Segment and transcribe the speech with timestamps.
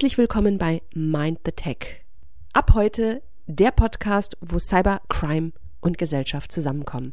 [0.00, 2.00] Herzlich willkommen bei Mind the Tech.
[2.54, 7.12] Ab heute der Podcast, wo Cybercrime und Gesellschaft zusammenkommen.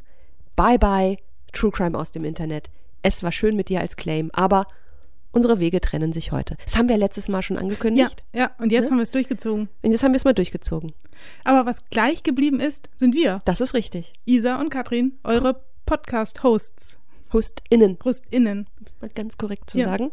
[0.55, 1.18] Bye bye,
[1.52, 2.70] True Crime aus dem Internet.
[3.02, 4.68] Es war schön mit dir als Claim, aber
[5.34, 6.55] unsere Wege trennen sich heute.
[6.63, 8.23] Das haben wir letztes Mal schon angekündigt.
[8.32, 8.91] Ja, ja und jetzt Ne?
[8.91, 9.68] haben wir es durchgezogen.
[9.82, 10.94] Und jetzt haben wir es mal durchgezogen.
[11.44, 14.13] Aber was gleich geblieben ist, sind wir, Das ist richtig.
[14.24, 16.99] Isa und Katrin, eure Podcast-Hosts,
[17.34, 18.66] HostInnen, HostInnen.
[19.02, 19.90] mal ganz korrekt zu Ja.
[19.90, 20.12] sagen.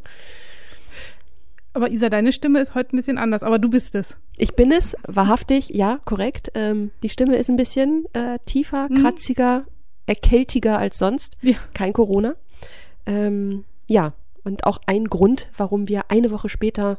[1.74, 4.16] Aber Isa, deine Stimme ist heute ein bisschen anders, aber du bist es.
[4.38, 6.52] Ich bin es, wahrhaftig, ja, korrekt.
[6.54, 9.02] Ähm, die Stimme ist ein bisschen äh, tiefer, Mhm.
[9.02, 9.64] kratziger,
[10.06, 11.36] erkältiger als sonst.
[11.42, 11.56] Ja.
[11.74, 12.36] Kein Corona.
[13.06, 14.12] Ähm, ja,
[14.44, 16.98] und auch ein Grund, warum wir eine Woche später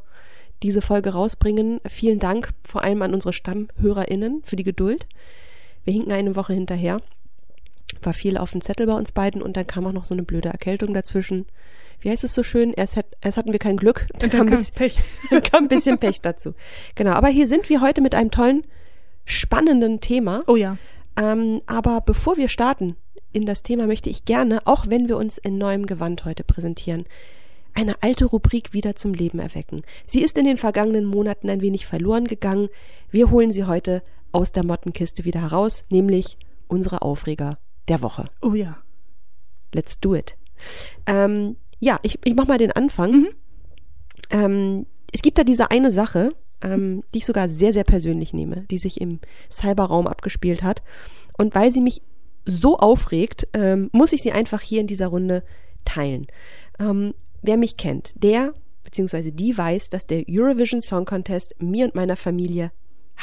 [0.62, 1.80] diese Folge rausbringen.
[1.88, 5.08] Vielen Dank vor allem an unsere StammhörerInnen für die Geduld.
[5.86, 7.02] Wir hinken eine Woche hinterher.
[8.02, 10.24] War viel auf dem Zettel bei uns beiden und dann kam auch noch so eine
[10.24, 11.46] blöde Erkältung dazwischen.
[12.06, 12.72] Wie heißt es so schön?
[12.72, 15.00] Erst, hat, erst hatten wir kein Glück, Und dann kam kam ein bisschen- Pech.
[15.32, 16.54] dann kam ein bisschen Pech dazu.
[16.94, 18.62] Genau, aber hier sind wir heute mit einem tollen,
[19.26, 20.44] spannenden Thema.
[20.46, 20.78] Oh ja.
[21.18, 22.96] Ähm, aber bevor wir starten
[23.34, 27.06] in das Thema, möchte ich gerne, auch wenn wir uns in neuem Gewand heute präsentieren,
[27.74, 29.82] eine alte Rubrik wieder zum Leben erwecken.
[30.06, 32.70] Sie ist in den vergangenen Monaten ein wenig verloren gegangen.
[33.10, 38.26] Wir holen sie heute aus der Mottenkiste wieder heraus, nämlich unsere Aufreger der Woche.
[38.44, 38.78] Oh ja.
[39.74, 40.38] Let's do it.
[41.06, 43.12] Ähm, ja, ich, ich mach mal den Anfang.
[43.12, 43.28] Mhm.
[44.32, 48.66] Ähm, es gibt da diese eine Sache, ähm, die ich sogar sehr, sehr persönlich nehme,
[48.72, 49.20] die sich im
[49.52, 50.82] Cyberraum abgespielt hat.
[51.38, 52.02] Und weil sie mich
[52.46, 55.44] so aufregt, ähm, muss ich sie einfach hier in dieser Runde
[55.86, 56.26] teilen.
[56.80, 57.14] Ähm,
[57.44, 58.54] wer mich kennt, der
[58.84, 62.72] beziehungsweise die weiß, dass der Eurovision Song Contest mir und meiner Familie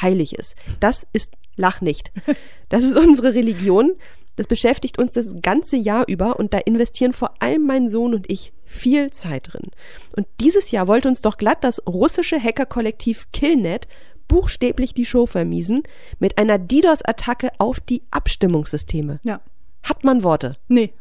[0.01, 0.55] heilig ist.
[0.79, 2.11] Das ist Lach nicht.
[2.69, 3.91] Das ist unsere Religion.
[4.35, 8.29] Das beschäftigt uns das ganze Jahr über und da investieren vor allem mein Sohn und
[8.29, 9.69] ich viel Zeit drin.
[10.15, 13.87] Und dieses Jahr wollte uns doch glatt das russische Hackerkollektiv Killnet
[14.27, 15.83] buchstäblich die Show vermiesen
[16.19, 19.19] mit einer DDoS-Attacke auf die Abstimmungssysteme.
[19.23, 19.41] Ja.
[19.83, 20.55] Hat man Worte?
[20.67, 20.93] Nee.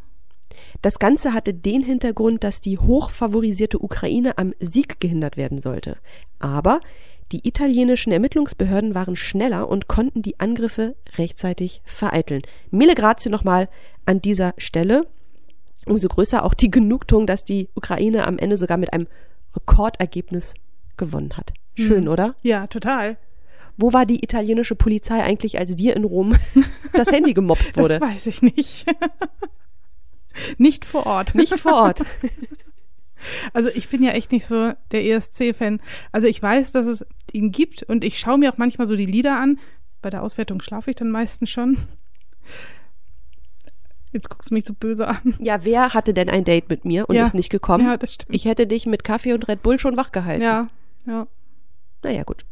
[0.83, 5.97] Das Ganze hatte den Hintergrund, dass die hochfavorisierte Ukraine am Sieg gehindert werden sollte.
[6.41, 6.81] Aber
[7.33, 12.43] die italienischen Ermittlungsbehörden waren schneller und konnten die Angriffe rechtzeitig vereiteln.
[12.71, 13.69] Mille grazie nochmal
[14.05, 15.07] an dieser Stelle.
[15.87, 19.09] Umso größer auch die Genugtuung, dass die Ukraine am Ende sogar mit einem
[19.57, 20.55] Rekordergebnis
[20.97, 21.53] gewonnen hat.
[21.75, 22.35] Schön, oder?
[22.43, 23.17] Ja, total.
[23.79, 26.37] Wo war die italienische Polizei eigentlich, als dir in Rom
[26.93, 27.99] das Handy gemobst wurde?
[27.99, 28.87] Das weiß ich nicht.
[30.59, 31.35] nicht vor Ort.
[31.35, 32.05] Nicht vor Ort.
[33.53, 35.81] Also ich bin ja echt nicht so der ESC-Fan.
[36.11, 39.07] Also ich weiß, dass es ihn gibt und ich schaue mir auch manchmal so die
[39.07, 39.59] Lieder an.
[40.01, 41.77] Bei der Auswertung schlafe ich dann meistens schon.
[44.13, 45.35] Jetzt guckst du mich so böse an.
[45.39, 47.23] Ja, wer hatte denn ein Date mit mir und Ja.
[47.23, 47.87] ist nicht gekommen?
[47.87, 48.35] Ja, das stimmt.
[48.35, 50.43] Ich hätte dich mit Kaffee und Red Bull schon wachgehalten.
[50.43, 50.69] Ja,
[51.07, 51.27] ja.
[52.03, 52.45] Naja, gut.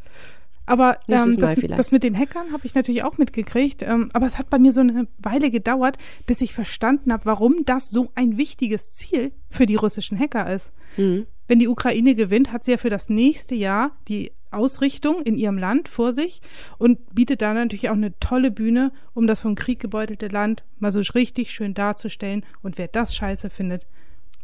[0.70, 1.78] Aber ähm, das, vielleicht.
[1.78, 3.82] das mit den Hackern habe ich natürlich auch mitgekriegt.
[3.82, 7.64] Ähm, aber es hat bei mir so eine Weile gedauert, bis ich verstanden habe, warum
[7.64, 10.72] das so ein wichtiges Ziel für die russischen Hacker ist.
[10.96, 11.26] Mhm.
[11.48, 15.58] Wenn die Ukraine gewinnt, hat sie ja für das nächste Jahr die Ausrichtung in ihrem
[15.58, 16.40] Land vor sich
[16.78, 20.92] und bietet da natürlich auch eine tolle Bühne, um das vom Krieg gebeutelte Land mal
[20.92, 22.44] so richtig schön darzustellen.
[22.62, 23.88] Und wer das scheiße findet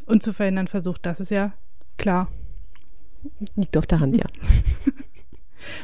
[0.07, 1.53] und zu verhindern versucht, das ist ja
[1.99, 2.33] klar.
[3.55, 4.27] Liegt auf der Hand, ja.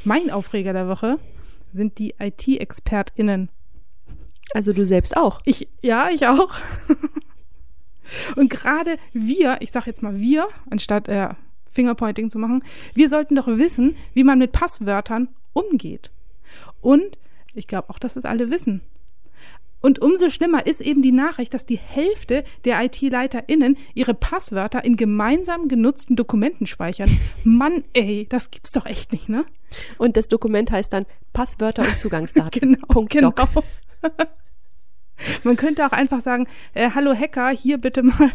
[0.04, 1.18] Mein Aufreger der Woche
[1.72, 3.48] sind die IT-ExpertInnen.
[4.54, 5.40] Also du selbst auch.
[5.44, 6.54] Ich, ja, ich auch.
[8.36, 11.30] Und gerade wir, ich sag jetzt mal wir, anstatt äh,
[11.72, 12.62] Fingerpointing zu machen,
[12.94, 16.10] wir sollten doch wissen, wie man mit Passwörtern umgeht.
[16.80, 17.18] Und
[17.54, 18.82] ich glaube auch, dass es alle wissen.
[19.82, 24.96] Und umso schlimmer ist eben die Nachricht, dass die Hälfte der IT-LeiterInnen ihre Passwörter in
[24.96, 27.10] gemeinsam genutzten Dokumenten speichern.
[27.44, 29.44] Mann, ey, das gibt's doch echt nicht, ne?
[29.98, 32.52] Und das Dokument heißt dann Passwörter und Zugangsdaten.
[32.62, 33.34] Genau, Punkt genau.
[35.42, 38.30] Man könnte auch einfach sagen, äh, hallo Hacker, hier bitte mal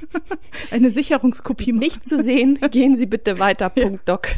[0.70, 1.80] eine Sicherungskopie machen.
[1.80, 3.68] Nicht zu sehen, gehen Sie bitte weiter.
[3.70, 4.28] Punkt Doc.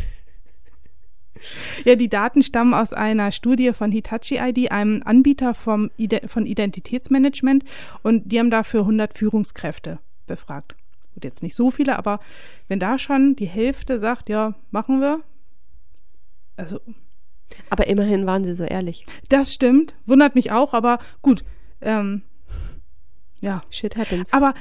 [1.84, 6.46] Ja, die Daten stammen aus einer Studie von Hitachi ID, einem Anbieter vom Ide von
[6.46, 7.64] Identitätsmanagement
[8.02, 10.74] und die haben dafür 100 Führungskräfte befragt.
[11.14, 12.20] Gut, jetzt nicht so viele, aber
[12.68, 15.20] wenn da schon die Hälfte sagt, ja, machen wir,
[16.56, 16.80] also
[17.70, 19.04] Aber immerhin waren Sie so ehrlich.
[19.28, 21.42] das stimmt, wundert mich auch, aber gut,
[21.80, 22.22] ähm,
[23.40, 24.32] ja, Shit happens.
[24.32, 24.54] Aber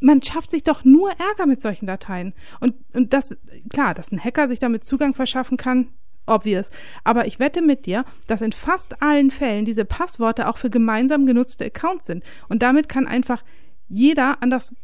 [0.00, 2.34] man schafft sich doch nur Ärger mit solchen Dateien.
[2.60, 3.38] Und, und das,
[3.70, 5.88] klar, dass ein Hacker sich damit Zugang verschaffen kann,
[6.30, 6.70] obvious.
[7.04, 11.26] Aber ich wette mit dir, dass in fast allen Fällen diese Passworte auch für gemeinsam
[11.26, 12.24] genutzte Accounts sind.
[12.48, 13.42] Und damit kann einfach
[13.88, 14.74] jeder an das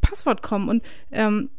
[0.00, 0.68] Passwort kommen.
[0.68, 1.50] Und ähm,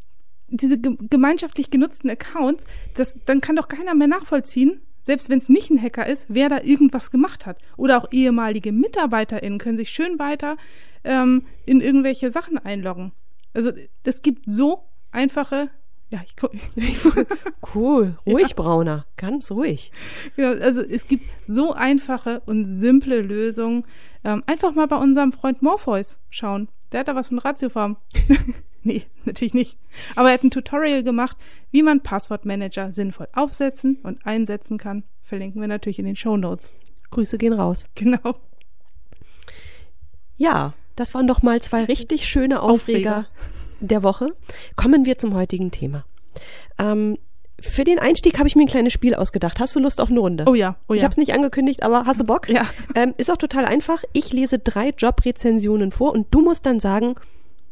[0.50, 2.66] diese ge gemeinschaftlich genutzten Accounts,
[2.96, 6.50] das, dann kann doch keiner mehr nachvollziehen, selbst wenn es nicht ein Hacker ist, wer
[6.50, 7.60] da irgendwas gemacht hat.
[7.78, 10.58] Oder auch ehemalige MitarbeiterInnen können sich schön weiter
[11.04, 13.12] ähm, in irgendwelche Sachen einloggen.
[13.54, 13.72] Also
[14.04, 15.70] es gibt so einfache
[16.10, 16.36] ja, ich,
[16.76, 16.98] ich
[17.76, 18.56] cool, ruhig, ja.
[18.56, 19.92] Brauner, ganz ruhig.
[20.36, 23.84] Genau, also es gibt so einfache und simple Lösungen.
[24.24, 26.70] Ähm, einfach mal bei unserem Freund Morpheus schauen.
[26.92, 27.98] Der hat da was von Ratiofarm.
[28.84, 29.78] nee, natürlich nicht.
[30.16, 31.36] Aber er hat ein Tutorial gemacht,
[31.72, 35.04] wie man Passwortmanager sinnvoll aufsetzen und einsetzen kann.
[35.22, 36.74] Verlinken wir natürlich in den Show Notes.
[37.12, 37.90] Grüße gehen raus.
[37.96, 38.40] Genau.
[40.38, 43.28] Ja, das waren doch mal zwei richtig schöne Aufreger.
[43.28, 44.30] Aufreger der Woche
[44.76, 46.06] kommen wir zum heutigen Thema.
[46.78, 47.18] Ähm,
[47.60, 49.60] für den Einstieg habe ich mir ein kleines Spiel ausgedacht.
[49.60, 50.46] Hast du Lust auf eine Runde?
[50.48, 50.98] Oh ja, oh ja.
[50.98, 52.48] Ich habe es nicht angekündigt, aber hast du Bock?
[52.50, 52.68] Ja.
[52.94, 54.04] Ähm, ist auch total einfach.
[54.14, 57.16] Ich lese drei Jobrezensionen vor und du musst dann sagen,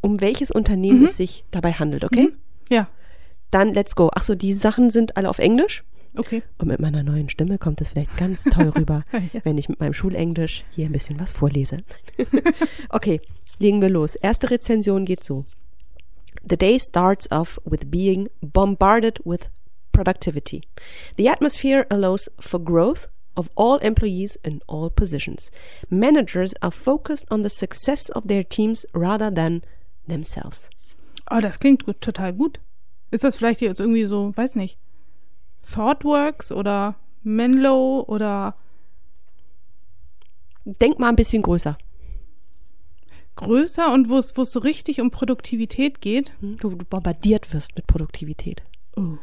[0.01, 1.05] um welches Unternehmen mhm.
[1.05, 2.29] es sich dabei handelt, okay?
[2.29, 2.37] Mhm.
[2.69, 2.87] Ja.
[3.51, 4.09] Dann let's go.
[4.11, 5.83] Achso, die Sachen sind alle auf Englisch.
[6.17, 6.41] Okay.
[6.57, 9.41] Und mit meiner neuen Stimme kommt es vielleicht ganz toll rüber, ja.
[9.43, 11.79] wenn ich mit meinem Schulenglisch hier ein bisschen was vorlese.
[12.89, 13.21] okay,
[13.59, 14.15] legen wir los.
[14.15, 15.45] Erste Rezension geht so.
[16.45, 19.49] The day starts off with being bombarded with
[19.91, 20.63] productivity.
[21.15, 25.51] The atmosphere allows for growth of all employees in all positions.
[25.89, 29.63] Managers are focused on the success of their teams rather than
[30.07, 30.69] themselves.
[31.31, 32.59] Oh, das klingt gut, total gut.
[33.11, 34.77] Ist das vielleicht jetzt irgendwie so, weiß nicht,
[35.63, 38.55] ThoughtWorks oder Menlo oder
[40.65, 41.77] Denk mal ein bisschen größer
[43.35, 46.33] größer und wo es so richtig um Produktivität geht.
[46.39, 48.63] Hm, wo du bombardiert wirst mit Produktivität.
[48.95, 49.17] Oh.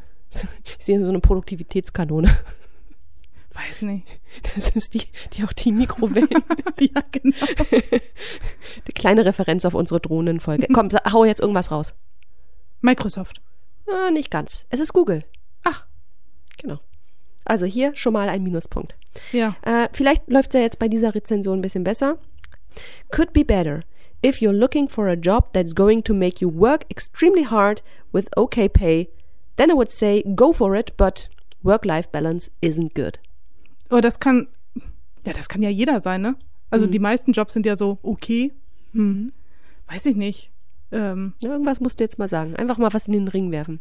[0.79, 2.37] Ich sehe so eine Produktivitätskanone.
[3.55, 4.07] Weiß nicht.
[4.55, 5.03] Das ist die,
[5.35, 6.29] die auch die Mikrowellen.
[6.81, 7.37] ja, genau.
[8.87, 10.69] Die kleine Referenz auf unsere Drohnenfolge.
[10.73, 11.95] Komm, hau jetzt irgendwas raus.
[12.81, 13.43] Microsoft.
[13.87, 14.67] Ah, nicht ganz.
[14.71, 15.25] Es ist Google.
[15.65, 15.85] Ach.
[16.63, 16.81] Genau.
[17.45, 18.97] Also hier schon mal ein Minuspunkt.
[19.33, 19.55] Ja.
[19.63, 22.17] Äh, vielleicht läuft es ja jetzt bei dieser Rezension ein bisschen besser.
[23.11, 23.81] Could be better.
[24.23, 27.83] If you're looking for a job that's going to make you work extremely hard
[28.13, 29.09] with okay pay,
[29.57, 31.29] then I would say go for it, but
[31.63, 33.19] work-life balance isn't good.
[33.91, 34.49] Oh, das kann,
[35.27, 36.37] ja, das kann ja jeder sein, ne?
[36.71, 36.93] Also mhm.
[36.93, 38.53] die meisten Jobs sind ja so okay.
[38.93, 39.33] Hm.
[39.89, 40.51] Weiß ich nicht.
[40.91, 42.57] Ähm, irgendwas musst du jetzt mal sagen.
[42.57, 43.81] Einfach mal was in den Ring werfen.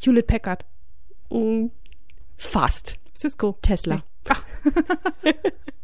[0.00, 0.64] Hewlett Packard.
[1.30, 1.70] Mhm.
[2.36, 2.98] Fast.
[3.14, 3.58] Cisco.
[3.62, 3.96] Tesla.
[3.96, 4.02] Nee.
[4.28, 4.44] Ach.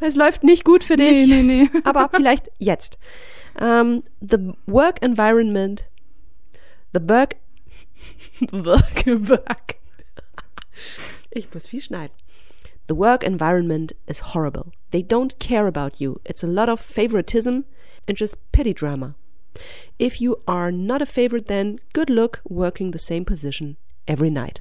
[0.00, 1.26] Es läuft nicht gut für dich.
[1.26, 1.80] Nee, nee, nee.
[1.84, 2.98] aber vielleicht jetzt.
[3.58, 5.86] Um, the work environment,
[6.92, 7.36] the work,
[8.52, 9.76] work, work.
[11.30, 12.14] Ich muss viel schneiden.
[12.88, 14.72] The work environment is horrible.
[14.90, 16.20] They don't care about you.
[16.24, 17.64] It's a lot of favoritism
[18.06, 19.16] and just pity drama.
[19.98, 24.60] If you are not a favorite, then good luck working the same position every night.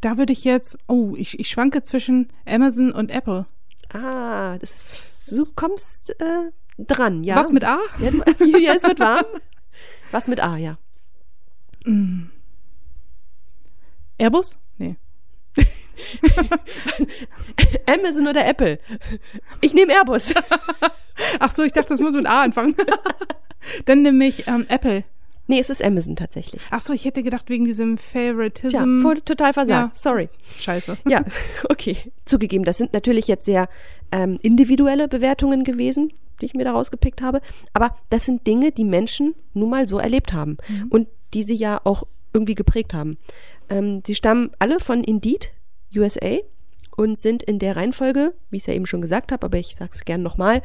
[0.00, 3.46] Da würde ich jetzt, oh, ich, ich schwanke zwischen Amazon und Apple.
[3.92, 7.36] Ah, das, du kommst äh, dran, ja.
[7.36, 7.78] Was mit A?
[7.98, 8.10] Ja,
[8.58, 9.24] ja, es wird warm.
[10.10, 10.78] Was mit A, ja.
[11.84, 12.30] Mm.
[14.18, 14.58] Airbus?
[14.78, 14.96] Nee.
[17.86, 18.78] Amazon oder Apple?
[19.60, 20.34] Ich nehme Airbus.
[21.40, 22.76] Ach so, ich dachte, das muss mit A anfangen.
[23.86, 25.04] Dann nehme ich ähm, Apple.
[25.50, 26.62] Nee, es ist Amazon tatsächlich.
[26.70, 28.76] Ach so, ich hätte gedacht wegen diesem Favoritism.
[28.76, 29.90] Ja, voll, total versagt.
[29.90, 29.94] Ja.
[29.94, 30.28] Sorry.
[30.60, 30.98] Scheiße.
[31.08, 31.24] Ja,
[31.70, 31.96] okay.
[32.26, 33.68] Zugegeben, das sind natürlich jetzt sehr
[34.12, 37.40] ähm, individuelle Bewertungen gewesen, die ich mir da rausgepickt habe.
[37.72, 40.88] Aber das sind Dinge, die Menschen nun mal so erlebt haben mhm.
[40.90, 43.16] und die sie ja auch irgendwie geprägt haben.
[43.70, 45.52] Ähm, die stammen alle von Indeed,
[45.96, 46.36] USA
[46.96, 49.74] und sind in der Reihenfolge, wie ich es ja eben schon gesagt habe, aber ich
[49.74, 50.62] sage es gern nochmal,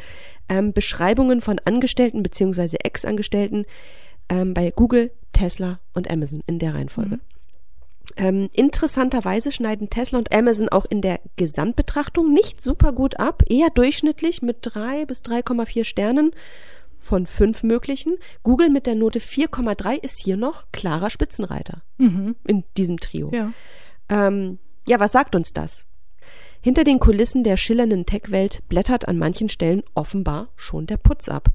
[0.50, 3.66] ähm, Beschreibungen von Angestellten beziehungsweise Ex-Angestellten,
[4.30, 7.16] ähm, bei Google, Tesla und Amazon in der Reihenfolge.
[7.16, 7.22] Mhm.
[8.18, 13.70] Ähm, interessanterweise schneiden Tesla und Amazon auch in der Gesamtbetrachtung nicht super gut ab, eher
[13.70, 16.32] durchschnittlich mit drei bis 3,4 Sternen
[16.98, 18.18] von fünf möglichen.
[18.44, 22.36] Google mit der Note 4,3 ist hier noch klarer Spitzenreiter mhm.
[22.46, 23.32] in diesem Trio.
[23.34, 23.52] Ja.
[24.10, 25.88] Ähm, ja, was sagt uns das?
[26.62, 31.50] Hinter den Kulissen der schillernden Tech-Welt blättert an manchen Stellen offenbar schon der Putz ab.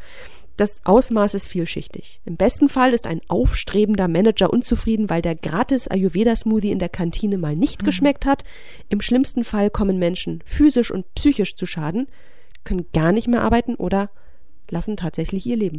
[0.59, 2.21] Das Ausmaß ist vielschichtig.
[2.25, 7.39] Im besten Fall ist ein aufstrebender Manager unzufrieden, weil der gratis Ayurveda-Smoothie in der Kantine
[7.39, 7.87] mal nicht mhm.
[7.87, 8.43] geschmeckt hat.
[8.89, 12.09] Im schlimmsten Fall kommen Menschen physisch und psychisch zu Schaden,
[12.65, 14.11] können gar nicht mehr arbeiten oder
[14.69, 15.79] lassen tatsächlich ihr Leben.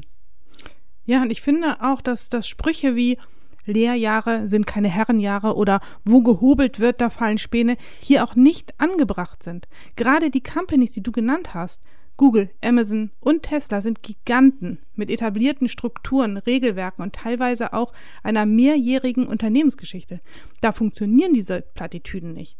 [1.05, 3.17] Ja, und ich finde auch, dass, dass Sprüche wie
[3.65, 9.43] Lehrjahre sind keine Herrenjahre oder wo gehobelt wird, da fallen Späne, hier auch nicht angebracht
[9.43, 9.67] sind.
[9.97, 11.81] Gerade die Companies, die du genannt hast,
[12.19, 19.25] Google, Amazon und Tesla sind Giganten mit etablierten Strukturen, Regelwerken und teilweise auch einer mehrjährigen
[19.25, 20.19] Unternehmensgeschichte.
[20.59, 22.57] Da funktionieren diese Plattitüden nicht.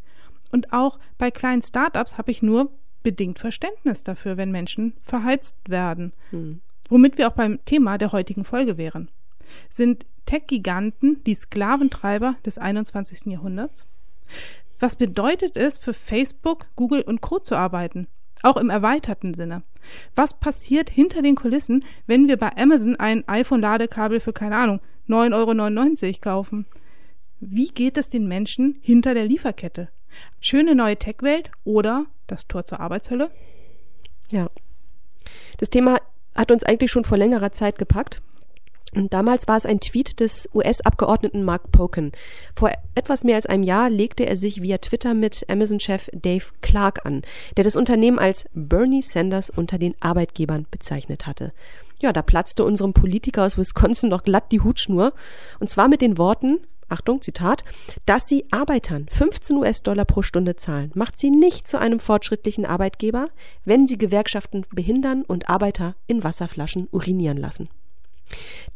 [0.50, 6.14] Und auch bei kleinen Startups habe ich nur bedingt Verständnis dafür, wenn Menschen verheizt werden.
[6.30, 6.62] Hm.
[6.88, 9.10] Womit wir auch beim Thema der heutigen Folge wären.
[9.68, 13.26] Sind Tech-Giganten die Sklaventreiber des 21.
[13.26, 13.84] Jahrhunderts?
[14.78, 17.40] Was bedeutet es für Facebook, Google und Co.
[17.40, 18.06] zu arbeiten?
[18.42, 19.62] Auch im erweiterten Sinne.
[20.14, 26.06] Was passiert hinter den Kulissen, wenn wir bei Amazon ein iPhone-Ladekabel für, keine Ahnung, 9,99
[26.06, 26.66] Euro kaufen?
[27.40, 29.88] Wie geht es den Menschen hinter der Lieferkette?
[30.40, 33.30] Schöne neue Tech-Welt oder das Tor zur Arbeitshölle?
[34.30, 34.48] Ja.
[35.58, 35.98] Das Thema
[36.34, 38.22] hat uns eigentlich schon vor längerer Zeit gepackt.
[38.94, 42.12] Und damals war es ein Tweet des US-Abgeordneten Mark Poken.
[42.56, 47.06] Vor etwas mehr als einem Jahr legte er sich via Twitter mit Amazon-Chef Dave Clark
[47.06, 47.22] an,
[47.56, 51.52] der das Unternehmen als Bernie Sanders unter den Arbeitgebern bezeichnet hatte.
[52.00, 55.12] Ja, da platzte unserem Politiker aus Wisconsin noch glatt die Hutschnur.
[55.60, 57.62] Und zwar mit den Worten, Achtung, Zitat,
[58.06, 63.26] dass sie Arbeitern 15 US-Dollar pro Stunde zahlen, macht sie nicht zu einem fortschrittlichen Arbeitgeber,
[63.64, 67.68] wenn sie Gewerkschaften behindern und Arbeiter in Wasserflaschen urinieren lassen.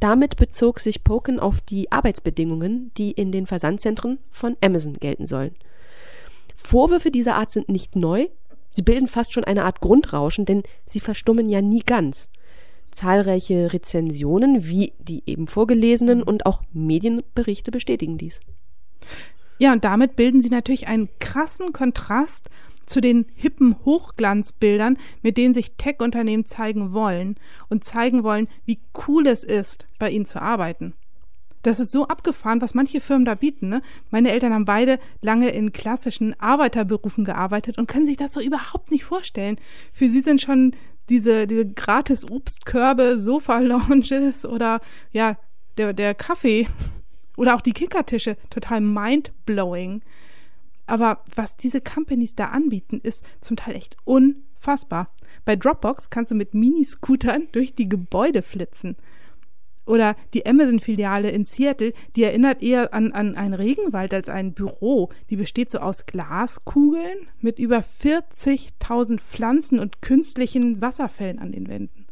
[0.01, 5.55] Damit bezog sich Poken auf die Arbeitsbedingungen, die in den Versandzentren von Amazon gelten sollen.
[6.57, 8.27] Vorwürfe dieser Art sind nicht neu,
[8.71, 12.29] sie bilden fast schon eine Art Grundrauschen, denn sie verstummen ja nie ganz.
[12.91, 18.41] Zahlreiche Rezensionen, wie die eben vorgelesenen und auch Medienberichte bestätigen dies.
[19.59, 22.49] Ja, und damit bilden sie natürlich einen krassen Kontrast
[22.87, 27.37] zu den hippen Hochglanzbildern, mit denen sich Tech-Unternehmen zeigen wollen
[27.69, 30.95] und zeigen wollen, wie cool es ist, bei ihnen zu arbeiten.
[31.65, 33.71] Das ist so abgefahren, was manche Firmen da bieten.
[33.71, 33.81] Ne?
[34.11, 38.91] Meine Eltern haben beide lange in klassischen Arbeiterberufen gearbeitet und können sich das so überhaupt
[38.91, 39.57] nicht vorstellen.
[39.93, 40.77] Für sie sind schon
[41.09, 45.39] diese, diese gratis Obstkörbe, Sofa-Lounges oder ja,
[45.79, 46.69] der, der Kaffee
[47.37, 50.03] oder auch die Kickertische total mind-blowing.
[50.87, 55.09] Aber was diese Companies da anbieten, ist zum Teil echt unfassbar.
[55.45, 58.97] Bei Dropbox kannst du mit Miniscootern durch die Gebäude flitzen.
[59.87, 65.11] Oder die Amazon-Filiale in Seattle, die erinnert eher an, an einen Regenwald als ein Büro.
[65.29, 72.07] Die besteht so aus Glaskugeln mit über 40.000 Pflanzen und künstlichen Wasserfällen an den Wänden.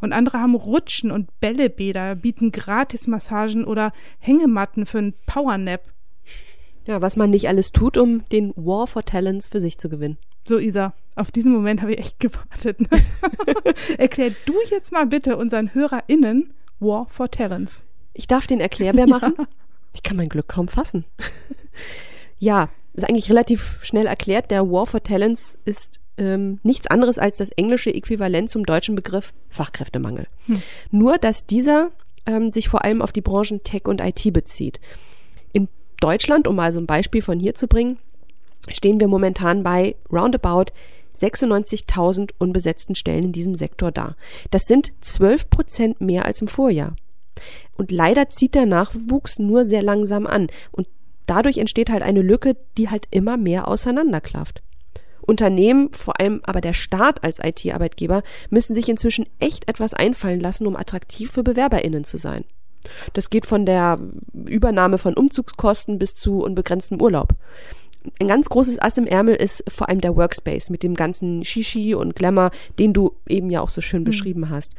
[0.00, 5.82] Und andere haben Rutschen und Bällebäder, bieten Gratismassagen oder Hängematten für einen Powernap.
[6.88, 10.16] Ja, was man nicht alles tut, um den War for Talents für sich zu gewinnen.
[10.46, 12.80] So, Isa, auf diesen Moment habe ich echt gewartet.
[12.80, 12.88] Ne?
[13.98, 17.84] Erklär du jetzt mal bitte unseren HörerInnen War for Talents.
[18.14, 19.34] Ich darf den Erklärbär machen?
[19.36, 19.44] Ja.
[19.92, 21.04] Ich kann mein Glück kaum fassen.
[22.38, 24.50] ja, ist eigentlich relativ schnell erklärt.
[24.50, 29.34] Der War for Talents ist ähm, nichts anderes als das englische Äquivalent zum deutschen Begriff
[29.50, 30.26] Fachkräftemangel.
[30.46, 30.62] Hm.
[30.90, 31.90] Nur, dass dieser
[32.24, 34.80] ähm, sich vor allem auf die Branchen Tech und IT bezieht.
[36.00, 37.98] Deutschland, um mal so ein Beispiel von hier zu bringen,
[38.70, 40.72] stehen wir momentan bei roundabout
[41.16, 44.14] 96.000 unbesetzten Stellen in diesem Sektor da.
[44.50, 46.94] Das sind 12 Prozent mehr als im Vorjahr.
[47.76, 50.48] Und leider zieht der Nachwuchs nur sehr langsam an.
[50.70, 50.88] Und
[51.26, 54.62] dadurch entsteht halt eine Lücke, die halt immer mehr auseinanderklafft.
[55.20, 60.66] Unternehmen, vor allem aber der Staat als IT-Arbeitgeber, müssen sich inzwischen echt etwas einfallen lassen,
[60.66, 62.44] um attraktiv für BewerberInnen zu sein.
[63.12, 63.98] Das geht von der
[64.46, 67.34] Übernahme von Umzugskosten bis zu unbegrenztem Urlaub.
[68.20, 71.94] Ein ganz großes Ass im Ärmel ist vor allem der Workspace mit dem ganzen Shishi
[71.94, 74.06] und Glamour, den du eben ja auch so schön mhm.
[74.06, 74.74] beschrieben hast.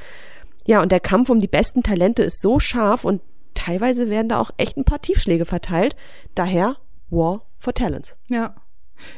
[0.66, 3.22] Ja, und der Kampf um die besten Talente ist so scharf und
[3.54, 5.96] teilweise werden da auch echt ein paar Tiefschläge verteilt.
[6.36, 6.78] Daher
[7.10, 8.18] War for Talents.
[8.30, 8.56] Ja.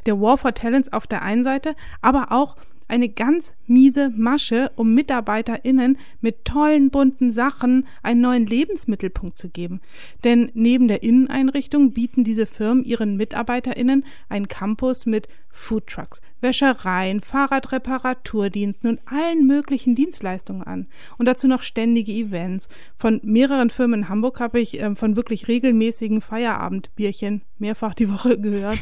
[0.06, 2.56] Der War for Talents auf der einen Seite, aber auch
[2.92, 9.80] eine ganz miese Masche, um MitarbeiterInnen mit tollen bunten Sachen einen neuen Lebensmittelpunkt zu geben.
[10.26, 18.90] Denn neben der Inneneinrichtung bieten diese Firmen ihren MitarbeiterInnen einen Campus mit Foodtrucks, Wäschereien, Fahrradreparaturdiensten
[18.90, 20.88] und allen möglichen Dienstleistungen an.
[21.18, 22.68] Und dazu noch ständige Events.
[22.98, 28.38] Von mehreren Firmen in Hamburg habe ich äh, von wirklich regelmäßigen Feierabendbierchen mehrfach die Woche
[28.38, 28.80] gehört.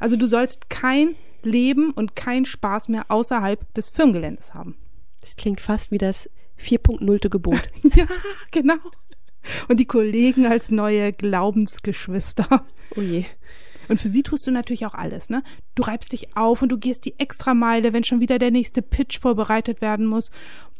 [0.00, 4.76] Also du sollst kein Leben und keinen Spaß mehr außerhalb des Firmengeländes haben.
[5.20, 7.28] Das klingt fast wie das 4.0.
[7.28, 7.62] Gebot.
[7.94, 8.06] ja,
[8.50, 8.76] genau.
[9.68, 12.64] Und die Kollegen als neue Glaubensgeschwister.
[12.96, 13.24] Oh je.
[13.88, 15.42] Und für sie tust du natürlich auch alles, ne?
[15.74, 19.18] Du reibst dich auf und du gehst die Extrameile, wenn schon wieder der nächste Pitch
[19.18, 20.30] vorbereitet werden muss.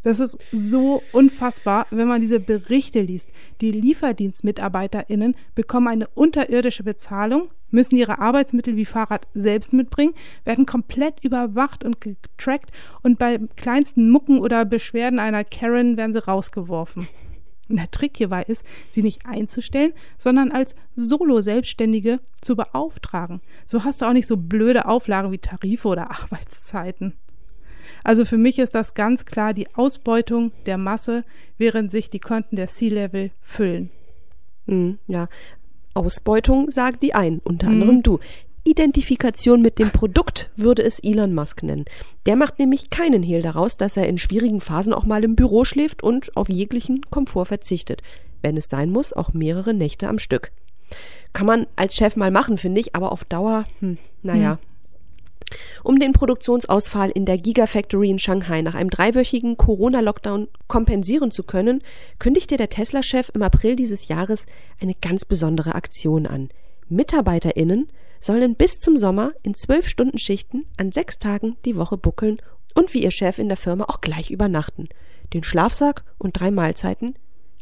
[0.04, 3.30] Das ist so unfassbar, wenn man diese Berichte liest.
[3.62, 11.24] Die LieferdienstmitarbeiterInnen bekommen eine unterirdische Bezahlung, müssen ihre Arbeitsmittel wie Fahrrad selbst mitbringen, werden komplett
[11.24, 17.08] überwacht und getrackt und bei kleinsten Mucken oder Beschwerden einer Karen werden sie rausgeworfen.
[17.70, 23.40] Und der Trick hierbei ist, sie nicht einzustellen, sondern als Solo-Selbstständige zu beauftragen.
[23.66, 27.14] So hast du auch nicht so blöde Auflagen wie Tarife oder Arbeitszeiten.
[28.04, 31.24] Also für mich ist das ganz klar die Ausbeutung der Masse,
[31.58, 33.90] während sich die Konten der C-Level füllen.
[34.66, 35.28] Mhm, ja,
[35.94, 37.74] Ausbeutung sagen die ein, unter mhm.
[37.74, 38.20] anderem du.
[38.66, 41.84] Identifikation mit dem Produkt würde es Elon Musk nennen.
[42.26, 45.66] Der macht nämlich keinen Hehl daraus, dass er in schwierigen Phasen auch mal im Büro
[45.66, 48.02] schläft und auf jeglichen Komfort verzichtet.
[48.42, 50.52] Wenn es sein muss, auch mehrere Nächte am Stück.
[51.34, 54.52] Kann man als Chef mal machen, finde ich, aber auf Dauer, hm, naja.
[54.52, 54.73] Hm.
[55.84, 61.82] Um den Produktionsausfall in der Gigafactory in Shanghai nach einem dreiwöchigen Corona-Lockdown kompensieren zu können,
[62.20, 64.46] kündigte der Tesla-Chef im April dieses Jahres
[64.82, 66.50] eine ganz besondere Aktion an.
[66.90, 67.90] MitarbeiterInnen
[68.20, 72.38] sollen bis zum Sommer in zwölf Stunden Schichten an sechs Tagen die Woche buckeln
[72.74, 74.88] und wie ihr Chef in der Firma auch gleich übernachten.
[75.34, 77.16] Den Schlafsack und drei Mahlzeiten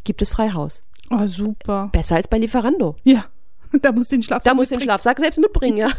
[0.04, 0.84] gibt es frei Haus.
[1.10, 1.90] Oh, super.
[1.92, 2.96] Besser als bei Lieferando.
[3.04, 3.26] Ja.
[3.82, 4.52] Da muss den Schlafsack.
[4.52, 5.92] Da muss den Schlafsack selbst mitbringen, ja.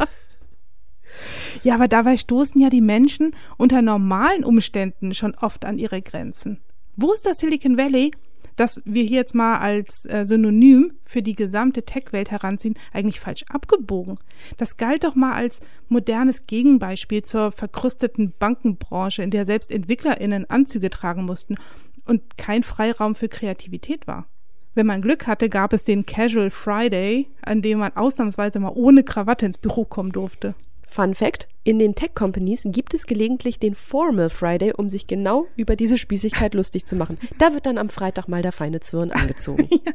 [1.63, 6.61] Ja, aber dabei stoßen ja die Menschen unter normalen Umständen schon oft an ihre Grenzen.
[6.97, 8.13] Wo ist das Silicon Valley,
[8.57, 13.45] das wir hier jetzt mal als äh, Synonym für die gesamte Tech-Welt heranziehen, eigentlich falsch
[13.49, 14.19] abgebogen?
[14.59, 20.91] Das galt doch mal als modernes Gegenbeispiel zur verkrusteten Bankenbranche, in der selbst EntwicklerInnen Anzüge
[20.91, 21.57] tragen mussten
[22.05, 24.27] und kein Freiraum für Kreativität war.
[24.75, 29.03] Wenn man Glück hatte, gab es den Casual Friday, an dem man ausnahmsweise mal ohne
[29.03, 30.55] Krawatte ins Büro kommen durfte.
[30.93, 35.75] Fun Fact: In den Tech-Companies gibt es gelegentlich den Formal Friday, um sich genau über
[35.75, 37.19] diese Spießigkeit lustig zu machen.
[37.39, 39.69] Da wird dann am Freitag mal der feine Zwirn angezogen.
[39.71, 39.93] ja,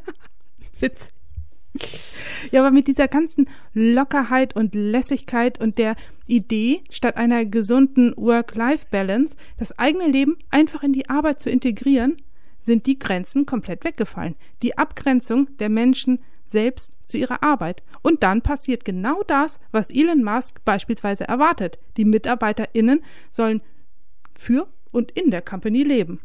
[0.80, 1.12] Witz.
[2.50, 5.94] Ja, aber mit dieser ganzen Lockerheit und Lässigkeit und der
[6.26, 12.16] Idee, statt einer gesunden Work-Life-Balance das eigene Leben einfach in die Arbeit zu integrieren,
[12.62, 14.34] sind die Grenzen komplett weggefallen.
[14.62, 17.82] Die Abgrenzung der Menschen selbst zu ihrer Arbeit.
[18.02, 21.78] Und dann passiert genau das, was Elon Musk beispielsweise erwartet.
[21.96, 23.60] Die MitarbeiterInnen sollen
[24.38, 26.20] für und in der Company leben.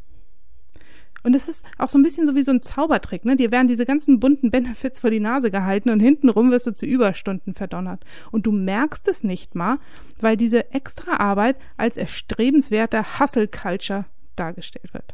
[1.23, 3.37] Und es ist auch so ein bisschen so wie so ein Zaubertrick, ne?
[3.37, 6.85] Dir werden diese ganzen bunten Benefits vor die Nase gehalten und hintenrum wirst du zu
[6.85, 8.03] Überstunden verdonnert.
[8.31, 9.77] Und du merkst es nicht mal,
[10.19, 15.13] weil diese extra Arbeit als erstrebenswerte Hustle Culture dargestellt wird.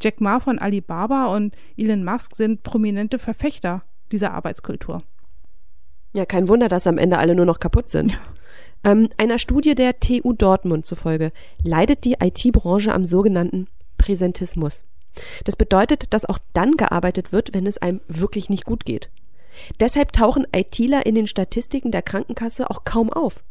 [0.00, 5.02] Jack Ma von Alibaba und Elon Musk sind prominente Verfechter dieser Arbeitskultur.
[6.14, 8.12] Ja, kein Wunder, dass am Ende alle nur noch kaputt sind.
[8.12, 8.18] Ja.
[8.84, 13.66] Ähm, einer Studie der TU Dortmund zufolge leidet die IT-Branche am sogenannten
[13.98, 14.84] Präsentismus.
[15.44, 19.10] Das bedeutet, dass auch dann gearbeitet wird, wenn es einem wirklich nicht gut geht.
[19.80, 23.42] Deshalb tauchen ITler in den Statistiken der Krankenkasse auch kaum auf.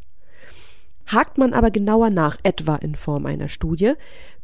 [1.08, 3.94] Hakt man aber genauer nach, etwa in Form einer Studie,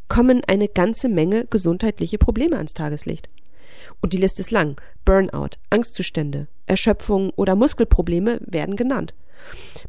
[0.07, 3.29] kommen eine ganze Menge gesundheitliche Probleme ans Tageslicht.
[4.01, 4.79] Und die Liste ist lang.
[5.05, 9.13] Burnout, Angstzustände, Erschöpfung oder Muskelprobleme werden genannt.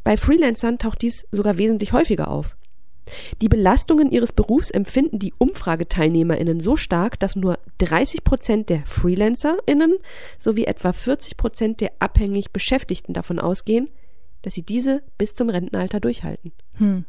[0.05, 2.57] Bei Freelancern taucht dies sogar wesentlich häufiger auf.
[3.43, 9.99] Die Belastungen ihres Berufs empfinden die Umfrageteilnehmerinnen so stark, dass nur 30 Prozent der FreelancerInnen
[10.39, 13.91] sowie etwa 40 Prozent der abhängig Beschäftigten davon ausgehen,
[14.43, 16.53] dass sie diese bis zum Rentenalter durchhalten.
[16.77, 17.05] Hm.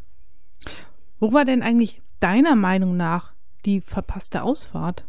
[1.20, 3.34] Wo war denn eigentlich deiner Meinung nach
[3.66, 5.06] die verpasste Ausfahrt?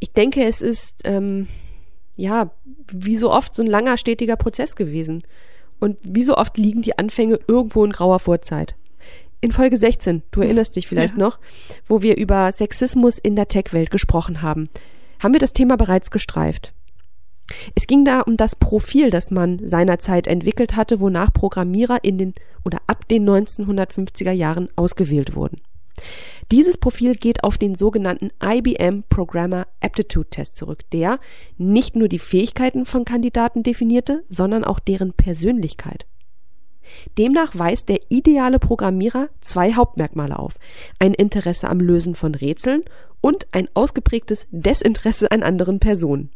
[0.00, 1.48] Ich denke, es ist ähm,
[2.16, 2.50] ja
[2.90, 5.22] wie so oft so ein langer, stetiger Prozess gewesen.
[5.80, 8.76] Und wie so oft liegen die Anfänge irgendwo in grauer Vorzeit.
[9.40, 11.20] In Folge 16, du erinnerst dich vielleicht ja.
[11.20, 11.38] noch,
[11.86, 14.68] wo wir über Sexismus in der Tech-Welt gesprochen haben,
[15.20, 16.72] haben wir das Thema bereits gestreift.
[17.74, 22.34] Es ging da um das Profil, das man seinerzeit entwickelt hatte, wonach Programmierer in den
[22.64, 25.60] oder ab den 1950er Jahren ausgewählt wurden.
[26.50, 31.18] Dieses Profil geht auf den sogenannten IBM Programmer Aptitude Test zurück, der
[31.58, 36.06] nicht nur die Fähigkeiten von Kandidaten definierte, sondern auch deren Persönlichkeit.
[37.18, 40.54] Demnach weist der ideale Programmierer zwei Hauptmerkmale auf.
[40.98, 42.82] Ein Interesse am Lösen von Rätseln
[43.20, 46.30] und ein ausgeprägtes Desinteresse an anderen Personen.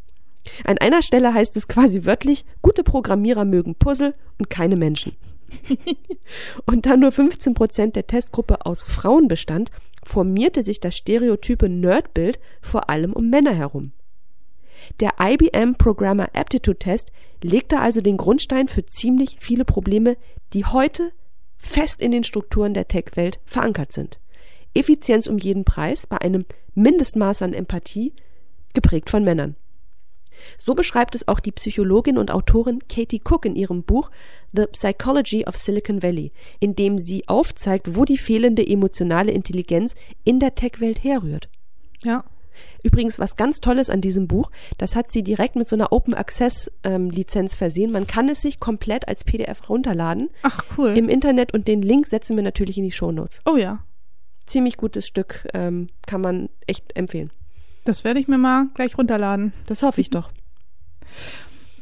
[0.65, 5.17] An einer Stelle heißt es quasi wörtlich, gute Programmierer mögen Puzzle und keine Menschen.
[6.67, 9.71] und da nur 15 Prozent der Testgruppe aus Frauen bestand,
[10.05, 13.93] formierte sich das stereotype Nerdbild vor allem um Männer herum.
[15.01, 17.13] Der IBM Programmer Aptitude Test
[17.43, 20.17] legte also den Grundstein für ziemlich viele Probleme,
[20.53, 21.13] die heute
[21.57, 24.19] fest in den Strukturen der Tech-Welt verankert sind.
[24.75, 28.15] Effizienz um jeden Preis bei einem Mindestmaß an Empathie,
[28.75, 29.57] geprägt von Männern.
[30.59, 34.11] So beschreibt es auch die Psychologin und Autorin Katie Cook in ihrem Buch
[34.53, 40.41] The Psychology of Silicon Valley, in dem sie aufzeigt, wo die fehlende emotionale Intelligenz in
[40.41, 41.49] der Tech-Welt herrührt.
[42.05, 42.25] Ja.
[42.83, 46.15] Übrigens, was ganz Tolles an diesem Buch, das hat sie direkt mit so einer Open
[46.15, 47.93] Access ähm, Lizenz versehen.
[47.93, 50.29] Man kann es sich komplett als PDF runterladen.
[50.43, 50.97] Ach, cool.
[50.97, 53.41] Im Internet und den Link setzen wir natürlich in die Show Notes.
[53.47, 53.85] Oh ja.
[54.47, 57.31] Ziemlich gutes Stück, ähm, kann man echt empfehlen.
[57.85, 59.53] Das werde ich mir mal gleich runterladen.
[59.67, 60.31] Das hoffe ich doch.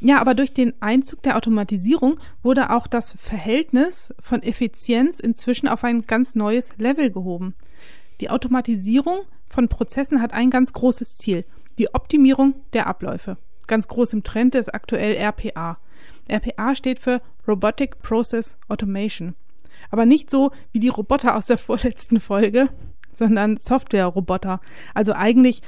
[0.00, 5.84] Ja, aber durch den Einzug der Automatisierung wurde auch das Verhältnis von Effizienz inzwischen auf
[5.84, 7.54] ein ganz neues Level gehoben.
[8.20, 11.44] Die Automatisierung von Prozessen hat ein ganz großes Ziel,
[11.78, 13.36] die Optimierung der Abläufe.
[13.66, 15.78] Ganz groß im Trend ist aktuell RPA.
[16.28, 19.34] RPA steht für Robotic Process Automation.
[19.90, 22.70] Aber nicht so wie die Roboter aus der vorletzten Folge,
[23.12, 24.60] sondern Software-Roboter.
[24.94, 25.62] Also eigentlich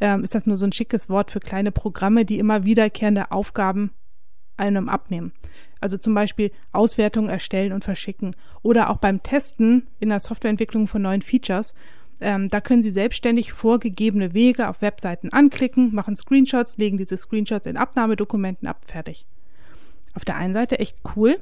[0.00, 3.92] ähm, ist das nur so ein schickes Wort für kleine Programme, die immer wiederkehrende Aufgaben
[4.56, 5.32] einem abnehmen.
[5.80, 8.36] Also zum Beispiel Auswertungen erstellen und verschicken.
[8.62, 11.74] Oder auch beim Testen in der Softwareentwicklung von neuen Features
[12.20, 17.66] ähm, da können Sie selbstständig vorgegebene Wege auf Webseiten anklicken, machen Screenshots, legen diese Screenshots
[17.66, 19.26] in Abnahmedokumenten ab, fertig.
[20.14, 21.36] Auf der einen Seite echt cool,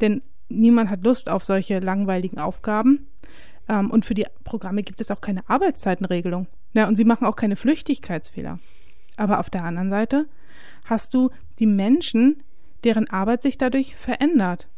[0.00, 3.08] denn niemand hat Lust auf solche langweiligen Aufgaben.
[3.68, 6.46] Ähm, und für die Programme gibt es auch keine Arbeitszeitenregelung.
[6.72, 8.58] Ja, und sie machen auch keine Flüchtigkeitsfehler.
[9.16, 10.26] Aber auf der anderen Seite
[10.84, 12.42] hast du die Menschen,
[12.84, 14.68] deren Arbeit sich dadurch verändert.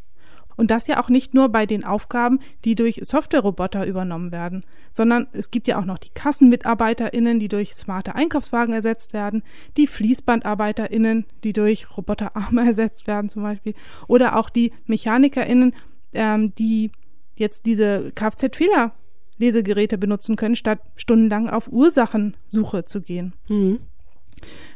[0.57, 5.27] Und das ja auch nicht nur bei den Aufgaben, die durch Softwareroboter übernommen werden, sondern
[5.33, 9.43] es gibt ja auch noch die KassenmitarbeiterInnen, die durch smarte Einkaufswagen ersetzt werden,
[9.77, 13.75] die FließbandarbeiterInnen, die durch Roboterarme ersetzt werden zum Beispiel,
[14.09, 15.75] oder auch die MechanikerInnen,
[16.13, 16.91] ähm, die
[17.35, 18.13] jetzt diese
[19.39, 23.35] Kfz-Fehler-Lesegeräte benutzen können, statt stundenlang auf Ursachensuche zu gehen.
[23.49, 23.81] Mhm.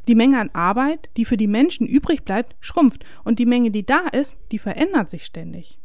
[0.06, 3.84] Die Menge an Arbeit, die für die Menschen übrig bleibt, schrumpft und die Menge, die
[3.84, 5.78] da ist, die verändert sich ständig.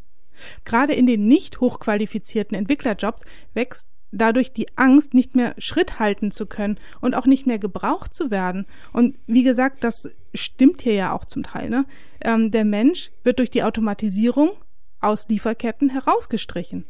[0.65, 6.45] Gerade in den nicht hochqualifizierten Entwicklerjobs wächst dadurch die Angst, nicht mehr Schritt halten zu
[6.45, 8.65] können und auch nicht mehr gebraucht zu werden.
[8.91, 11.69] Und wie gesagt, das stimmt hier ja auch zum Teil.
[11.69, 11.85] Ne?
[12.19, 14.51] Ähm, der Mensch wird durch die Automatisierung
[14.99, 16.85] aus Lieferketten herausgestrichen.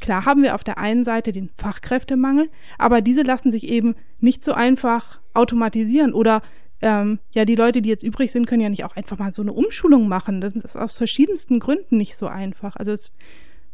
[0.00, 4.44] Klar haben wir auf der einen Seite den Fachkräftemangel, aber diese lassen sich eben nicht
[4.44, 6.40] so einfach automatisieren oder
[6.80, 9.42] ähm, ja, die Leute, die jetzt übrig sind, können ja nicht auch einfach mal so
[9.42, 10.40] eine Umschulung machen.
[10.40, 12.76] Das ist aus verschiedensten Gründen nicht so einfach.
[12.76, 13.10] Also es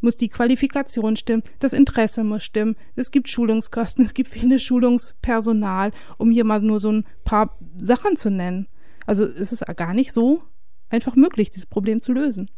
[0.00, 5.92] muss die Qualifikation stimmen, das Interesse muss stimmen, es gibt Schulungskosten, es gibt fehlendes Schulungspersonal,
[6.18, 8.68] um hier mal nur so ein paar Sachen zu nennen.
[9.06, 10.42] Also es ist gar nicht so
[10.88, 12.50] einfach möglich, dieses Problem zu lösen.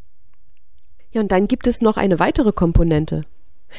[1.12, 3.22] Ja, und dann gibt es noch eine weitere Komponente.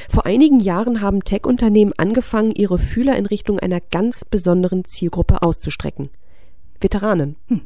[0.09, 6.09] Vor einigen Jahren haben Tech-Unternehmen angefangen, ihre Fühler in Richtung einer ganz besonderen Zielgruppe auszustrecken.
[6.79, 7.35] Veteranen.
[7.47, 7.61] Hm.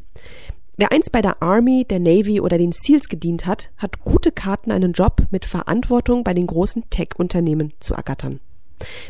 [0.77, 4.71] Wer einst bei der Army, der Navy oder den SEALs gedient hat, hat gute Karten,
[4.71, 8.39] einen Job mit Verantwortung bei den großen Tech-Unternehmen zu ergattern.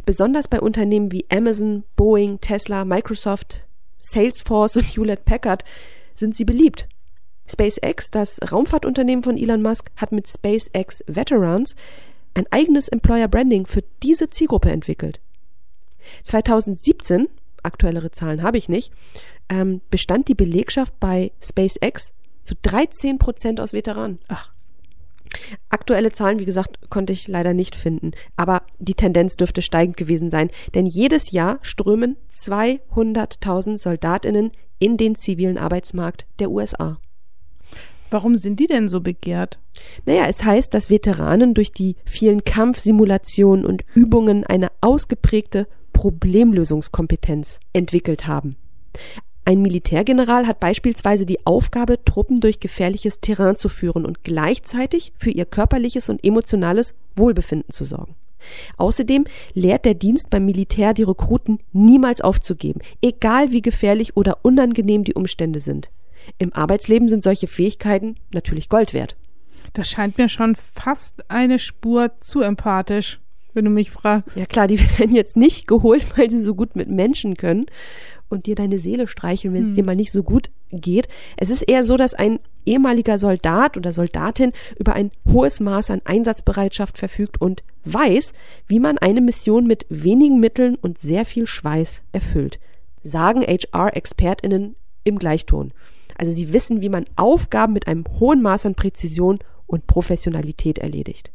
[0.06, 3.66] Besonders bei Unternehmen wie Amazon, Boeing, Tesla, Microsoft,
[4.02, 5.64] Salesforce und Hewlett Packard
[6.14, 6.90] sind sie beliebt.
[7.48, 11.76] SpaceX, das Raumfahrtunternehmen von Elon Musk, hat mit SpaceX Veterans
[12.34, 15.22] ein eigenes Employer Branding für diese Zielgruppe entwickelt.
[16.24, 17.28] 2017,
[17.64, 18.92] aktuellere Zahlen habe ich nicht,
[19.50, 22.14] ähm, bestand die Belegschaft bei SpaceX
[22.44, 24.18] zu 13 Prozent aus Veteranen.
[24.28, 24.52] Ach.
[25.70, 30.30] Aktuelle Zahlen, wie gesagt, konnte ich leider nicht finden, aber die Tendenz dürfte steigend gewesen
[30.30, 37.00] sein, denn jedes Jahr strömen 200.000 Soldatinnen in den zivilen Arbeitsmarkt der USA.
[38.12, 39.58] Warum sind die denn so begehrt?
[40.06, 48.28] Naja, es heißt, dass Veteranen durch die vielen Kampfsimulationen und Übungen eine ausgeprägte Problemlösungskompetenz entwickelt
[48.28, 48.58] haben.
[49.46, 55.32] Ein Militärgeneral hat beispielsweise die Aufgabe, Truppen durch gefährliches Terrain zu führen und gleichzeitig für
[55.32, 58.16] ihr körperliches und emotionales Wohlbefinden zu sorgen.
[58.78, 65.06] Außerdem lehrt der Dienst beim Militär die Rekruten niemals aufzugeben, egal wie gefährlich oder unangenehm
[65.06, 65.92] die Umstände sind.
[66.38, 69.16] Im Arbeitsleben sind solche Fähigkeiten natürlich Gold wert.
[69.74, 73.20] Das scheint mir schon fast eine Spur zu empathisch,
[73.54, 74.38] wenn du mich fragst.
[74.38, 77.66] Ja klar, die werden jetzt nicht geholt, weil sie so gut mit Menschen können
[78.30, 79.76] und dir deine Seele streicheln, wenn es Hm.
[79.76, 81.08] dir mal nicht so gut geht.
[81.38, 86.02] Es ist eher so, dass ein ehemaliger Soldat oder Soldatin über ein hohes Maß an
[86.06, 88.34] Einsatzbereitschaft verfügt und weiß,
[88.68, 92.60] wie man eine Mission mit wenigen Mitteln und sehr viel Schweiß erfüllt.
[93.04, 95.74] Sagen HR-ExpertInnen im Gleichton.
[96.22, 101.32] Also sie wissen, wie man Aufgaben mit einem hohen Maß an Präzision und Professionalität erledigt.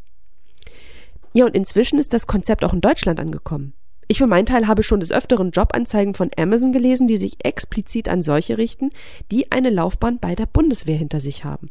[1.35, 3.73] Ja, und inzwischen ist das Konzept auch in Deutschland angekommen.
[4.07, 8.09] Ich für meinen Teil habe schon des Öfteren Jobanzeigen von Amazon gelesen, die sich explizit
[8.09, 8.91] an solche richten,
[9.33, 11.69] die eine Laufbahn bei der Bundeswehr hinter sich haben.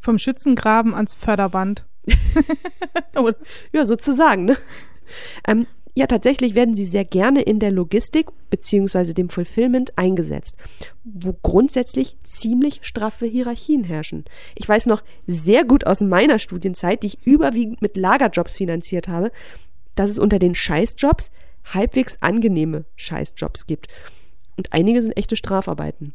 [0.00, 1.86] Vom Schützengraben ans Förderband.
[3.72, 4.56] Ja, sozusagen, ne?
[5.46, 10.56] Ähm, ja, tatsächlich werden sie sehr gerne in der Logistik beziehungsweise dem Fulfillment eingesetzt,
[11.04, 14.24] wo grundsätzlich ziemlich straffe Hierarchien herrschen.
[14.54, 19.30] Ich weiß noch sehr gut aus meiner Studienzeit, die ich überwiegend mit Lagerjobs finanziert habe,
[19.94, 21.30] dass es unter den Scheißjobs
[21.64, 23.88] halbwegs angenehme Scheißjobs gibt.
[24.56, 26.14] Und einige sind echte Strafarbeiten.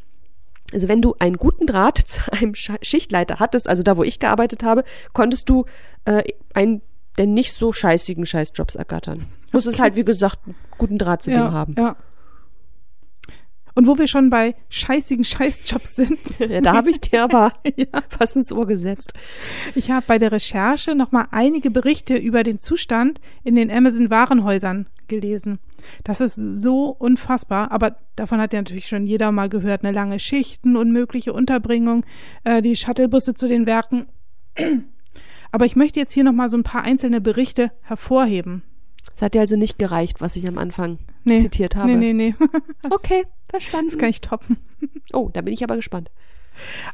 [0.73, 4.63] Also wenn du einen guten Draht zu einem Schichtleiter hattest, also da, wo ich gearbeitet
[4.63, 4.83] habe,
[5.13, 5.65] konntest du
[6.05, 6.81] äh, einen
[7.17, 9.25] der nicht so scheißigen Scheißjobs ergattern.
[9.55, 11.75] Muss es halt, wie gesagt, einen guten Draht zu ja, dem haben.
[11.77, 11.95] ja.
[13.77, 17.87] Und wo wir schon bei scheißigen Scheißjobs sind, Ja, da habe ich dir aber ja.
[18.17, 19.13] was ins Ohr gesetzt.
[19.75, 25.59] Ich habe bei der Recherche nochmal einige Berichte über den Zustand in den Amazon-Warenhäusern gelesen.
[26.05, 29.83] Das ist so unfassbar, aber davon hat ja natürlich schon jeder mal gehört.
[29.83, 32.05] Eine lange Schichten, unmögliche Unterbringung,
[32.45, 34.07] äh, die Shuttlebusse zu den Werken.
[35.51, 38.63] Aber ich möchte jetzt hier nochmal so ein paar einzelne Berichte hervorheben.
[39.15, 41.39] Es hat dir also nicht gereicht, was ich am Anfang Nee.
[41.39, 41.87] zitiert habe.
[41.95, 42.47] Nee, nee, nee.
[42.81, 43.97] Das, Okay, das verstanden.
[43.97, 44.57] kann ich toppen.
[45.13, 46.11] oh, da bin ich aber gespannt.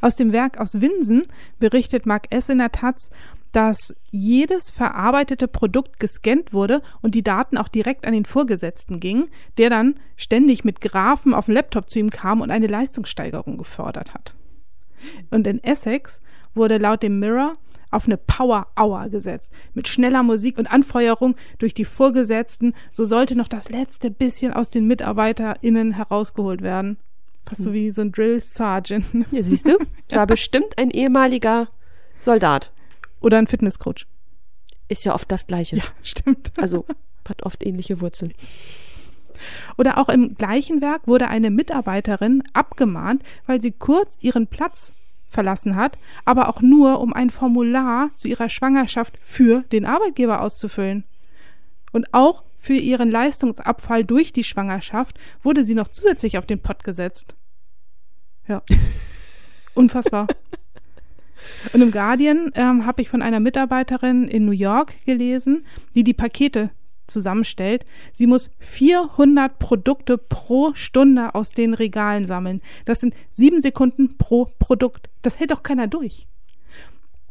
[0.00, 1.24] Aus dem Werk aus Winsen
[1.58, 2.48] berichtet Mark S.
[2.48, 3.10] in der Taz,
[3.52, 9.28] dass jedes verarbeitete Produkt gescannt wurde und die Daten auch direkt an den Vorgesetzten gingen,
[9.58, 14.14] der dann ständig mit Graphen auf dem Laptop zu ihm kam und eine Leistungssteigerung gefordert
[14.14, 14.34] hat.
[15.30, 16.20] Und in Essex
[16.54, 17.54] wurde laut dem Mirror
[17.92, 19.52] auf eine Power Hour gesetzt.
[19.74, 22.74] Mit schneller Musik und Anfeuerung durch die Vorgesetzten.
[22.90, 26.98] So sollte noch das letzte bisschen aus den MitarbeiterInnen herausgeholt werden.
[27.46, 29.04] Fast so wie so ein Drill Sergeant.
[29.30, 29.78] Ja, siehst du?
[30.08, 31.68] Das war bestimmt ein ehemaliger
[32.20, 32.70] Soldat.
[33.20, 34.06] Oder ein Fitnesscoach.
[34.88, 35.76] Ist ja oft das Gleiche.
[35.76, 36.52] Ja, stimmt.
[36.58, 36.84] Also
[37.28, 38.34] hat oft ähnliche Wurzeln.
[39.76, 44.94] Oder auch im gleichen Werk wurde eine Mitarbeiterin abgemahnt, weil sie kurz ihren Platz
[45.32, 51.04] verlassen hat, aber auch nur, um ein Formular zu ihrer Schwangerschaft für den Arbeitgeber auszufüllen.
[51.92, 56.84] Und auch für ihren Leistungsabfall durch die Schwangerschaft wurde sie noch zusätzlich auf den Pott
[56.84, 57.34] gesetzt.
[58.46, 58.62] Ja.
[59.74, 60.28] Unfassbar.
[61.72, 66.14] Und im Guardian ähm, habe ich von einer Mitarbeiterin in New York gelesen, die die
[66.14, 66.70] Pakete
[67.06, 67.84] zusammenstellt.
[68.12, 72.60] Sie muss 400 Produkte pro Stunde aus den Regalen sammeln.
[72.84, 75.08] Das sind sieben Sekunden pro Produkt.
[75.22, 76.26] Das hält doch keiner durch.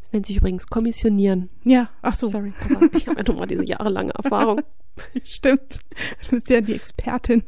[0.02, 1.50] Das nennt sich übrigens Kommissionieren.
[1.64, 2.28] Ja, ach so.
[2.28, 2.54] Sorry,
[2.94, 4.62] ich habe ja nun mal diese jahrelange Erfahrung.
[5.24, 5.80] Stimmt.
[6.26, 7.44] Du bist ja die Expertin.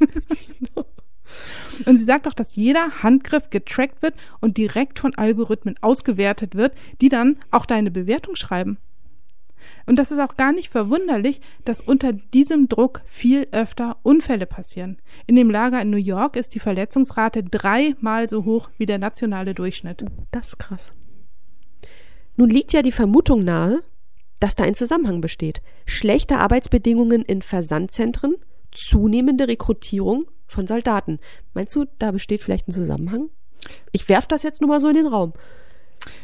[1.86, 6.76] Und sie sagt auch, dass jeder Handgriff getrackt wird und direkt von Algorithmen ausgewertet wird,
[7.02, 8.78] die dann auch deine Bewertung schreiben.
[9.86, 14.98] Und das ist auch gar nicht verwunderlich, dass unter diesem Druck viel öfter Unfälle passieren.
[15.28, 19.54] In dem Lager in New York ist die Verletzungsrate dreimal so hoch wie der nationale
[19.54, 20.06] Durchschnitt.
[20.32, 20.94] Das ist krass.
[22.36, 23.84] Nun liegt ja die Vermutung nahe,
[24.40, 25.62] dass da ein Zusammenhang besteht.
[25.86, 28.36] Schlechte Arbeitsbedingungen in Versandzentren,
[28.72, 31.20] zunehmende Rekrutierung von Soldaten.
[31.54, 33.30] Meinst du, da besteht vielleicht ein Zusammenhang?
[33.92, 35.34] Ich werf das jetzt nur mal so in den Raum.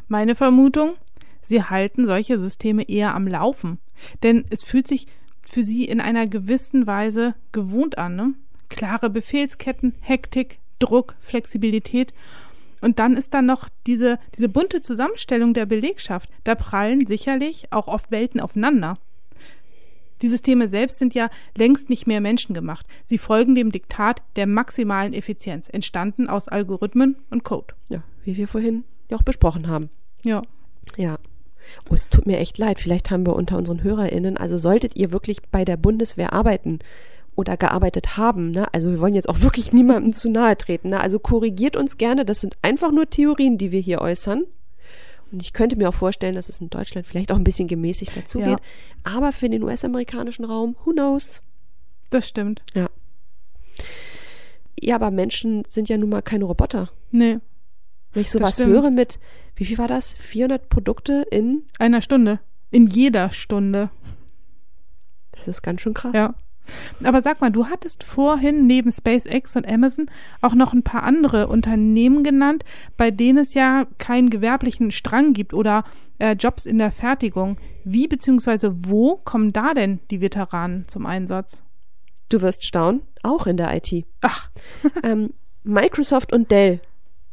[0.08, 0.95] Meine Vermutung,
[1.41, 3.80] sie halten solche Systeme eher am Laufen.
[4.23, 5.08] Denn es fühlt sich
[5.43, 8.15] für sie in einer gewissen Weise gewohnt an.
[8.15, 8.34] Ne?
[8.69, 12.13] Klare Befehlsketten, Hektik, Druck, Flexibilität.
[12.82, 16.30] Und dann ist da noch diese, diese bunte Zusammenstellung der Belegschaft.
[16.43, 18.97] Da prallen sicherlich auch oft Welten aufeinander.
[20.21, 22.86] Die Systeme selbst sind ja längst nicht mehr menschengemacht.
[23.04, 27.73] Sie folgen dem Diktat der maximalen Effizienz, entstanden aus Algorithmen und Code.
[27.89, 29.89] Ja, wie wir vorhin ja auch besprochen haben.
[30.25, 30.41] Ja.
[30.97, 31.17] Ja.
[31.89, 32.80] Oh, es tut mir echt leid.
[32.80, 36.80] Vielleicht haben wir unter unseren HörerInnen, also solltet ihr wirklich bei der Bundeswehr arbeiten
[37.36, 38.67] oder gearbeitet haben, ne?
[38.73, 40.99] also wir wollen jetzt auch wirklich niemandem zu nahe treten, ne?
[40.99, 42.25] also korrigiert uns gerne.
[42.25, 44.45] Das sind einfach nur Theorien, die wir hier äußern.
[45.32, 48.17] Und ich könnte mir auch vorstellen, dass es in Deutschland vielleicht auch ein bisschen gemäßigt
[48.17, 48.47] dazugeht.
[48.47, 48.58] Ja.
[49.04, 51.41] Aber für den US-amerikanischen Raum, who knows?
[52.10, 52.63] Das stimmt.
[52.73, 52.89] Ja.
[54.82, 56.89] Ja, aber Menschen sind ja nun mal keine Roboter.
[57.12, 57.38] Nee.
[58.13, 59.19] Wenn ich sowas höre mit,
[59.60, 60.13] wie viel war das?
[60.13, 61.63] 400 Produkte in?
[61.80, 62.39] Einer Stunde.
[62.72, 63.89] In jeder Stunde.
[65.34, 66.13] Das ist ganz schön krass.
[66.15, 66.34] Ja.
[67.04, 70.06] Aber sag mal, du hattest vorhin neben SpaceX und Amazon
[70.39, 72.63] auch noch ein paar andere Unternehmen genannt,
[72.95, 75.84] bei denen es ja keinen gewerblichen Strang gibt oder
[76.19, 77.58] äh, Jobs in der Fertigung.
[77.84, 78.69] Wie bzw.
[78.74, 81.65] wo kommen da denn die Veteranen zum Einsatz?
[82.30, 84.06] Du wirst staunen, auch in der IT.
[84.22, 84.50] Ach.
[85.04, 86.80] ähm, Microsoft und Dell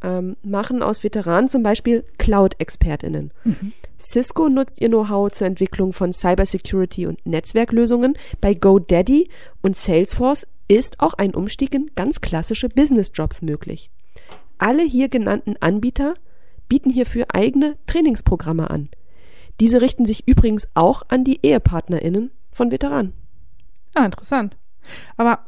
[0.07, 3.33] ähm, machen aus Veteranen zum Beispiel Cloud-ExpertInnen.
[3.43, 3.73] Mhm.
[3.99, 8.17] Cisco nutzt ihr Know-how zur Entwicklung von Cybersecurity und Netzwerklösungen.
[8.41, 9.29] Bei GoDaddy
[9.63, 13.91] und Salesforce ist auch ein Umstieg in ganz klassische Business-Jobs möglich.
[14.59, 16.15] Alle hier genannten Anbieter
[16.69, 18.89] bieten hierfür eigene Trainingsprogramme an.
[19.59, 23.13] Diese richten sich übrigens auch an die EhepartnerInnen von Veteranen.
[23.95, 24.57] Ah, interessant.
[25.17, 25.47] Aber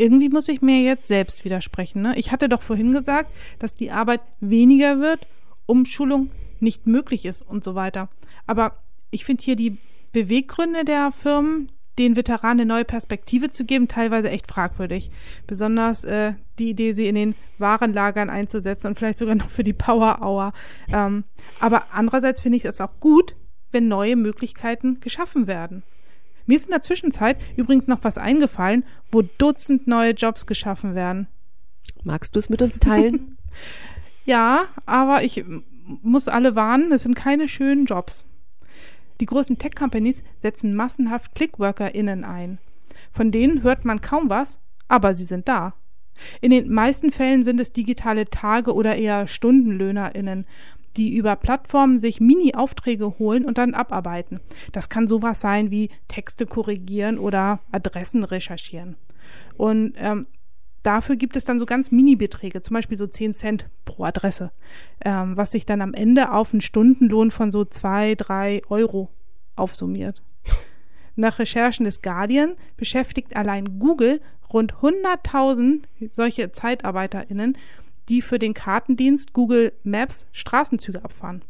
[0.00, 2.00] irgendwie muss ich mir jetzt selbst widersprechen.
[2.00, 2.14] Ne?
[2.16, 5.26] Ich hatte doch vorhin gesagt, dass die Arbeit weniger wird,
[5.66, 8.08] Umschulung nicht möglich ist und so weiter.
[8.46, 8.76] Aber
[9.10, 9.76] ich finde hier die
[10.12, 15.10] Beweggründe der Firmen, den Veteranen eine neue Perspektive zu geben, teilweise echt fragwürdig.
[15.46, 19.74] Besonders äh, die Idee, sie in den Warenlagern einzusetzen und vielleicht sogar noch für die
[19.74, 20.52] Power Hour.
[20.92, 21.24] Ähm,
[21.58, 23.36] aber andererseits finde ich es auch gut,
[23.70, 25.82] wenn neue Möglichkeiten geschaffen werden.
[26.46, 31.28] Mir ist in der Zwischenzeit übrigens noch was eingefallen, wo Dutzend neue Jobs geschaffen werden.
[32.02, 33.36] Magst du es mit uns teilen?
[34.24, 35.44] ja, aber ich
[36.02, 38.24] muss alle warnen, es sind keine schönen Jobs.
[39.20, 42.58] Die großen Tech-Companies setzen massenhaft ClickworkerInnen ein.
[43.12, 45.74] Von denen hört man kaum was, aber sie sind da.
[46.40, 50.46] In den meisten Fällen sind es digitale Tage- oder eher StundenlöhnerInnen,
[51.00, 54.38] die über Plattformen sich Mini-Aufträge holen und dann abarbeiten.
[54.72, 58.96] Das kann sowas sein wie Texte korrigieren oder Adressen recherchieren.
[59.56, 60.26] Und ähm,
[60.82, 64.50] dafür gibt es dann so ganz Mini-Beträge, zum Beispiel so 10 Cent pro Adresse,
[65.02, 69.08] ähm, was sich dann am Ende auf einen Stundenlohn von so 2, 3 Euro
[69.56, 70.20] aufsummiert.
[71.16, 74.20] Nach Recherchen des Guardian beschäftigt allein Google
[74.52, 75.80] rund 100.000
[76.12, 77.56] solche ZeitarbeiterInnen
[78.10, 81.42] die für den Kartendienst Google Maps Straßenzüge abfahren,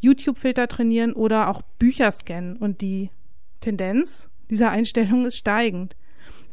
[0.00, 2.56] YouTube-Filter trainieren oder auch Bücher scannen.
[2.56, 3.10] Und die
[3.60, 5.96] Tendenz dieser Einstellung ist steigend.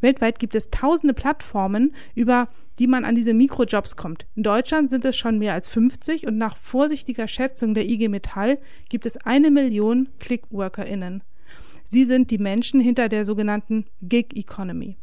[0.00, 4.26] Weltweit gibt es tausende Plattformen, über die man an diese Mikrojobs kommt.
[4.34, 8.56] In Deutschland sind es schon mehr als 50 und nach vorsichtiger Schätzung der IG Metall
[8.88, 11.22] gibt es eine Million ClickworkerInnen.
[11.88, 14.96] Sie sind die Menschen hinter der sogenannten Gig Economy.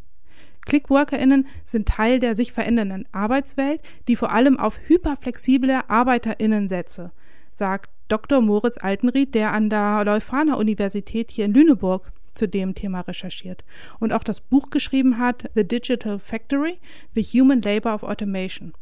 [0.68, 7.12] ClickworkerInnen sind Teil der sich verändernden Arbeitswelt, die vor allem auf hyperflexible ArbeiterInnen setze,
[7.54, 8.42] sagt Dr.
[8.42, 13.64] Moritz Altenried, der an der Leuphana Universität hier in Lüneburg zu dem Thema recherchiert
[14.00, 16.78] und auch das Buch geschrieben hat, The Digital Factory,
[17.16, 18.74] The Human Labor of Automation.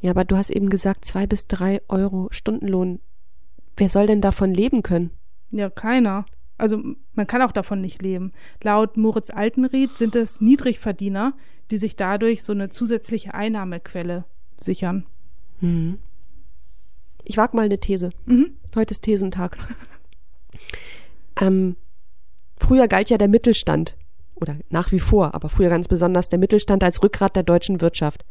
[0.00, 3.00] Ja, aber du hast eben gesagt, zwei bis drei Euro Stundenlohn.
[3.76, 5.10] Wer soll denn davon leben können?
[5.50, 6.26] Ja, keiner.
[6.58, 6.82] Also
[7.14, 8.32] man kann auch davon nicht leben.
[8.62, 11.34] Laut Moritz Altenried sind es Niedrigverdiener,
[11.70, 14.24] die sich dadurch so eine zusätzliche Einnahmequelle
[14.58, 15.06] sichern.
[15.60, 15.98] Mhm.
[17.24, 18.10] Ich wage mal eine These.
[18.24, 18.52] Mhm.
[18.74, 19.58] Heute ist Thesentag.
[21.40, 21.76] ähm,
[22.56, 23.96] früher galt ja der Mittelstand,
[24.36, 28.24] oder nach wie vor, aber früher ganz besonders der Mittelstand als Rückgrat der deutschen Wirtschaft.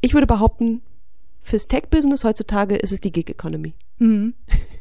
[0.00, 0.82] Ich würde behaupten,
[1.42, 3.74] fürs Tech-Business heutzutage ist es die Gig-Economy.
[3.98, 4.34] Mhm.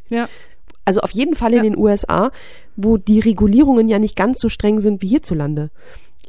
[0.10, 0.28] Ja.
[0.86, 1.64] Also auf jeden Fall in ja.
[1.64, 2.32] den USA,
[2.76, 5.72] wo die Regulierungen ja nicht ganz so streng sind wie hierzulande.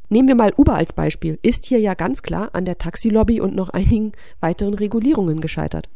[0.09, 1.39] Nehmen wir mal Uber als Beispiel.
[1.43, 5.89] Ist hier ja ganz klar an der Taxilobby und noch einigen weiteren Regulierungen gescheitert.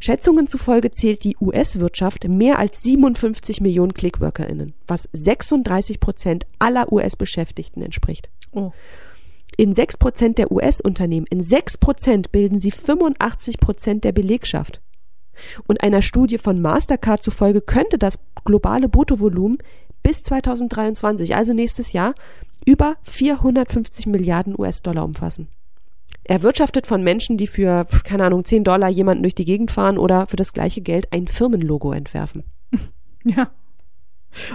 [0.00, 7.82] Schätzungen zufolge zählt die US-Wirtschaft mehr als 57 Millionen ClickworkerInnen, was 36 Prozent aller US-Beschäftigten
[7.82, 8.28] entspricht.
[8.50, 8.72] Oh.
[9.56, 14.80] In 6 Prozent der US-Unternehmen, in 6 Prozent bilden sie 85 Prozent der Belegschaft.
[15.66, 19.58] Und einer Studie von Mastercard zufolge könnte das globale Bruttovolumen
[20.02, 22.14] bis 2023, also nächstes Jahr,
[22.64, 25.48] über 450 Milliarden US-Dollar umfassen.
[26.24, 29.98] Er wirtschaftet von Menschen, die für, keine Ahnung, 10 Dollar jemanden durch die Gegend fahren
[29.98, 32.44] oder für das gleiche Geld ein Firmenlogo entwerfen.
[33.24, 33.52] Ja.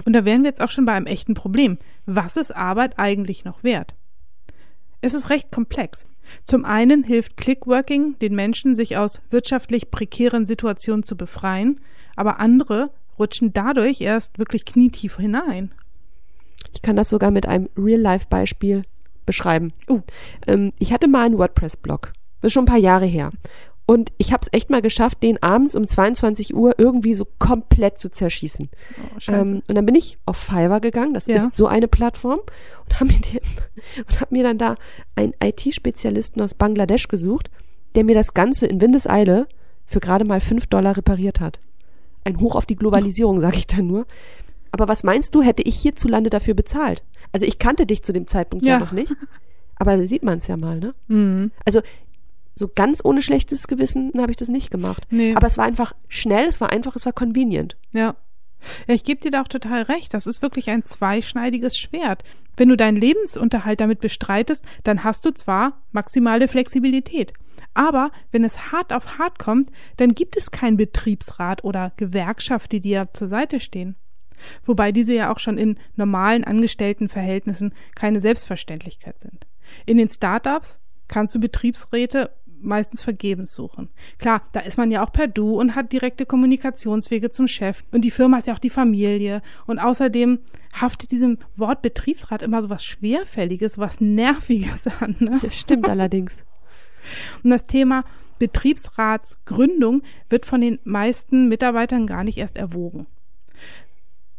[0.04, 1.78] Und da wären wir jetzt auch schon bei einem echten Problem.
[2.06, 3.96] Was ist Arbeit eigentlich noch wert?
[5.02, 6.06] Es ist recht komplex.
[6.44, 11.80] Zum einen hilft Clickworking den Menschen, sich aus wirtschaftlich prekären Situationen zu befreien,
[12.16, 15.74] aber andere rutschen dadurch erst wirklich knietief hinein.
[16.74, 18.84] Ich kann das sogar mit einem Real-Life-Beispiel
[19.26, 19.72] beschreiben.
[19.90, 20.02] Uh.
[20.80, 22.14] Ich hatte mal einen WordPress-Blog.
[22.42, 23.32] Das ist schon ein paar Jahre her.
[23.90, 27.98] Und ich habe es echt mal geschafft, den abends um 22 Uhr irgendwie so komplett
[28.00, 28.70] zu zerschießen.
[28.70, 31.38] Oh, ähm, und dann bin ich auf Fiverr gegangen, das Ja.
[31.38, 32.40] ist so eine Plattform,
[32.86, 33.20] und habe mir,
[34.08, 34.76] und hab mir dann da
[35.16, 37.50] einen IT-Spezialisten aus Bangladesch gesucht,
[37.96, 39.48] der mir das Ganze in Windeseile
[39.86, 41.60] für gerade mal 5 Dollar repariert hat.
[42.26, 44.06] Ein Hoch auf die Globalisierung, sage ich dann nur.
[44.72, 47.04] Aber was meinst du, hätte ich hierzulande dafür bezahlt?
[47.32, 48.80] Also ich kannte dich zu dem Zeitpunkt ja, Ja.
[48.80, 49.16] noch nicht.
[49.80, 50.94] Aber sieht man es ja mal, ne?
[51.08, 51.52] Mhm.
[51.64, 51.82] Also
[52.58, 55.06] so ganz ohne schlechtes Gewissen habe ich das nicht gemacht.
[55.10, 55.34] Nee.
[55.36, 57.78] Aber es war einfach schnell, es war einfach, es war convenient.
[57.94, 58.16] Ja.
[58.88, 60.14] Ja, ich gebe dir da auch total recht.
[60.14, 62.24] Das ist wirklich ein zweischneidiges Schwert.
[62.56, 67.34] Wenn du deinen Lebensunterhalt damit bestreitest, dann hast du zwar maximale Flexibilität.
[67.76, 72.82] Aber wenn es hart auf hart kommt, dann gibt es keinen Betriebsrat oder Gewerkschaft, die
[72.82, 73.96] dir zur Seite stehen.
[74.66, 79.48] Wobei diese ja auch schon in normalen Angestelltenverhältnissen keine Selbstverständlichkeit sind.
[79.86, 82.32] In den Startups kannst du Betriebsräte
[82.62, 83.90] meistens vergebens suchen.
[84.18, 87.84] Klar, da ist man ja auch per Du und hat direkte Kommunikationswege zum Chef.
[87.92, 89.42] Und die Firma ist ja auch die Familie.
[89.66, 90.40] Und außerdem
[90.74, 95.16] haftet diesem Wort Betriebsrat immer so was Schwerfälliges, was Nerviges an.
[95.20, 95.40] Ne?
[95.42, 96.46] Das stimmt allerdings.
[97.44, 98.04] Und das Thema
[98.40, 103.08] Betriebsratsgründung wird von den meisten Mitarbeitern gar nicht erst erwogen.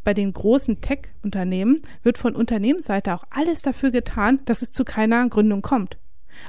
[0.03, 5.27] Bei den großen Tech-Unternehmen wird von Unternehmensseite auch alles dafür getan, dass es zu keiner
[5.27, 5.97] Gründung kommt.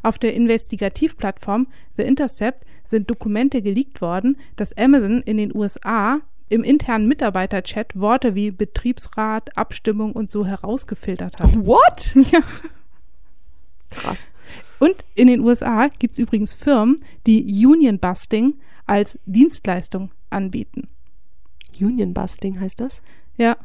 [0.03, 1.66] Auf der Investigativplattform
[1.97, 6.18] The Intercept sind Dokumente geleakt worden, dass Amazon in den USA
[6.49, 11.55] im internen Mitarbeiterchat Worte wie Betriebsrat, Abstimmung und so herausgefiltert hat.
[11.64, 12.14] What?
[12.32, 12.41] Ja.
[13.91, 14.28] Krass.
[14.78, 18.55] Und in den USA gibt es übrigens Firmen, die Union Busting
[18.86, 20.86] als Dienstleistung anbieten.
[21.80, 23.03] Union Busting heißt das?
[23.36, 23.57] Ja,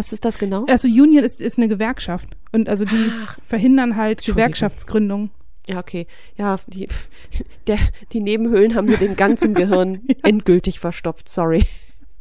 [0.00, 0.64] Was ist das genau?
[0.64, 4.24] also Union ist, ist eine Gewerkschaft und also die verhindern halt.
[4.24, 5.28] Gewerkschaftsgründung.
[5.66, 6.06] Ja, okay.
[6.38, 6.88] Ja, die,
[7.66, 7.76] der,
[8.14, 11.28] die Nebenhöhlen haben so den ganzen Gehirn endgültig verstopft.
[11.28, 11.66] Sorry.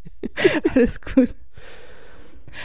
[0.76, 1.38] Alles gut.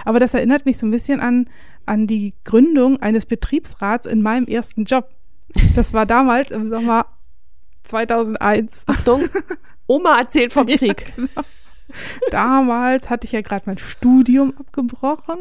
[0.05, 1.49] Aber das erinnert mich so ein bisschen an,
[1.87, 5.11] an die Gründung eines Betriebsrats in meinem ersten Job.
[5.77, 7.07] Das war damals im Sommer
[7.85, 8.83] 2001.
[8.89, 9.27] Achtung,
[9.87, 11.13] Oma erzählt vom Ja, Krieg.
[11.15, 11.29] genau.
[12.31, 15.39] Damals hatte ich ja gerade mein Studium abgebrochen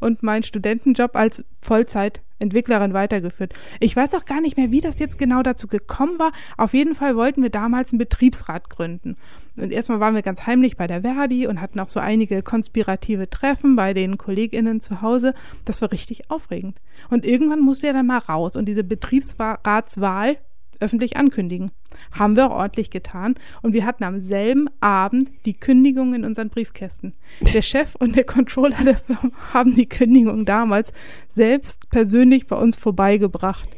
[0.00, 3.52] und meinen Studentenjob als Vollzeitentwicklerin weitergeführt.
[3.80, 6.32] Ich weiß auch gar nicht mehr, wie das jetzt genau dazu gekommen war.
[6.56, 9.16] Auf jeden Fall wollten wir damals einen Betriebsrat gründen.
[9.56, 13.28] Und erstmal waren wir ganz heimlich bei der Verdi und hatten auch so einige konspirative
[13.28, 15.32] Treffen bei den KollegInnen zu Hause.
[15.64, 16.80] Das war richtig aufregend.
[17.10, 20.36] Und irgendwann musste er dann mal raus und diese Betriebsratswahl
[20.80, 21.72] öffentlich ankündigen.
[22.12, 26.48] Haben wir auch ordentlich getan und wir hatten am selben Abend die Kündigung in unseren
[26.48, 27.12] Briefkästen.
[27.54, 30.92] Der Chef und der Controller der Firma haben die Kündigung damals
[31.28, 33.68] selbst persönlich bei uns vorbeigebracht.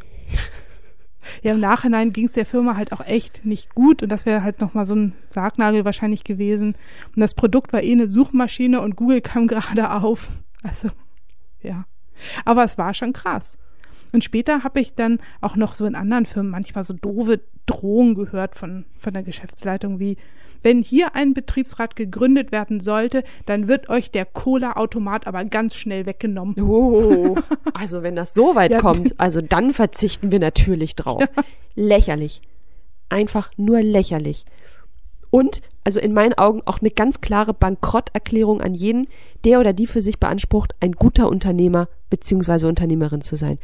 [1.42, 4.42] Ja, im Nachhinein ging es der Firma halt auch echt nicht gut und das wäre
[4.42, 6.74] halt nochmal so ein Sargnagel wahrscheinlich gewesen.
[7.14, 10.28] Und das Produkt war eh eine Suchmaschine und Google kam gerade auf.
[10.62, 10.88] Also,
[11.62, 11.84] ja.
[12.44, 13.58] Aber es war schon krass.
[14.12, 18.14] Und später habe ich dann auch noch so in anderen Firmen manchmal so doofe Drohungen
[18.14, 20.16] gehört von, von der Geschäftsleitung wie,
[20.62, 26.06] wenn hier ein Betriebsrat gegründet werden sollte, dann wird euch der Cola-Automat aber ganz schnell
[26.06, 26.60] weggenommen.
[26.60, 27.36] Oh,
[27.74, 28.80] also wenn das so weit Ja.
[28.80, 31.22] kommt, also dann verzichten wir natürlich drauf.
[31.74, 32.42] Lächerlich.
[33.08, 34.44] Einfach nur lächerlich.
[35.30, 39.06] Und, also in meinen Augen, auch eine ganz klare Bankrotterklärung an jeden,
[39.44, 42.66] der oder die für sich beansprucht, ein guter Unternehmer bzw.
[42.66, 43.58] Unternehmerin zu sein.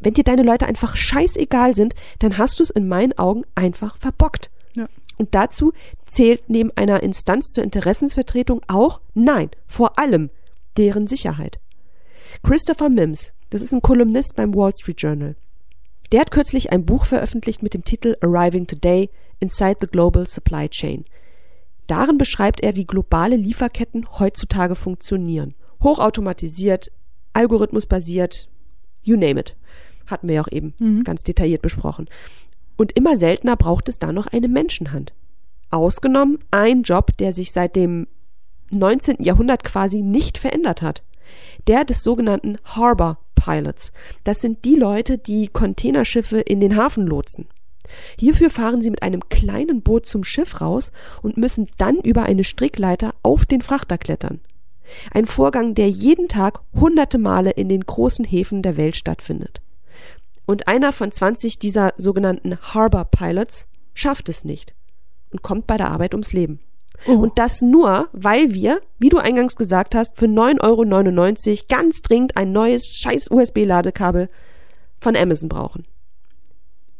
[0.00, 3.96] Wenn dir deine Leute einfach scheißegal sind, dann hast du es in meinen Augen einfach
[3.98, 4.50] verbockt.
[4.76, 4.88] Ja.
[5.18, 5.72] Und dazu
[6.06, 10.30] zählt neben einer Instanz zur Interessensvertretung auch, nein, vor allem
[10.76, 11.60] deren Sicherheit.
[12.42, 15.36] Christopher Mims, das ist ein Kolumnist beim Wall Street Journal.
[16.12, 20.68] Der hat kürzlich ein Buch veröffentlicht mit dem Titel Arriving Today Inside the Global Supply
[20.68, 21.04] Chain.
[21.86, 25.54] Darin beschreibt er, wie globale Lieferketten heutzutage funktionieren.
[25.82, 26.92] Hochautomatisiert,
[27.32, 28.48] algorithmusbasiert,
[29.02, 29.56] you name it.
[30.10, 32.08] Hatten wir ja auch eben ganz detailliert besprochen.
[32.76, 35.12] Und immer seltener braucht es da noch eine Menschenhand.
[35.70, 38.06] Ausgenommen ein Job, der sich seit dem
[38.70, 39.22] 19.
[39.22, 41.02] Jahrhundert quasi nicht verändert hat.
[41.66, 43.92] Der des sogenannten Harbor Pilots.
[44.24, 47.48] Das sind die Leute, die Containerschiffe in den Hafen lotsen.
[48.18, 50.92] Hierfür fahren sie mit einem kleinen Boot zum Schiff raus
[51.22, 54.40] und müssen dann über eine Strickleiter auf den Frachter klettern.
[55.12, 59.60] Ein Vorgang, der jeden Tag hunderte Male in den großen Häfen der Welt stattfindet.
[60.50, 64.74] Und einer von 20 dieser sogenannten Harbor Pilots schafft es nicht
[65.30, 66.58] und kommt bei der Arbeit ums Leben.
[67.06, 67.12] Oh.
[67.12, 72.36] Und das nur, weil wir, wie du eingangs gesagt hast, für 9,99 Euro ganz dringend
[72.36, 74.28] ein neues scheiß USB-Ladekabel
[75.00, 75.84] von Amazon brauchen.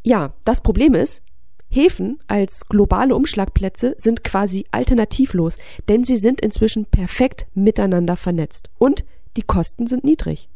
[0.05, 1.21] Ja, das Problem ist,
[1.69, 9.05] Häfen als globale Umschlagplätze sind quasi alternativlos, denn sie sind inzwischen perfekt miteinander vernetzt und
[9.37, 10.49] die Kosten sind niedrig.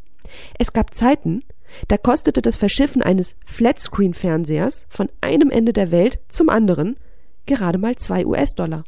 [0.60, 1.42] Es gab Zeiten,
[1.88, 6.96] da kostete das Verschiffen eines Flatscreen-Fernsehers von einem Ende der Welt zum anderen
[7.46, 8.84] gerade mal zwei US-Dollar.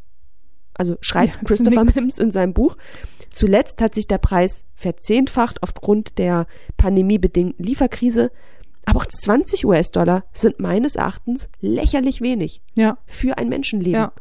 [0.75, 2.77] Also schreibt ja, Christopher Mims in seinem Buch.
[3.31, 8.31] Zuletzt hat sich der Preis verzehnfacht aufgrund der pandemiebedingten Lieferkrise.
[8.85, 12.99] Aber auch 20 US-Dollar sind meines Erachtens lächerlich wenig ja.
[13.07, 14.13] für ein Menschenleben, ja.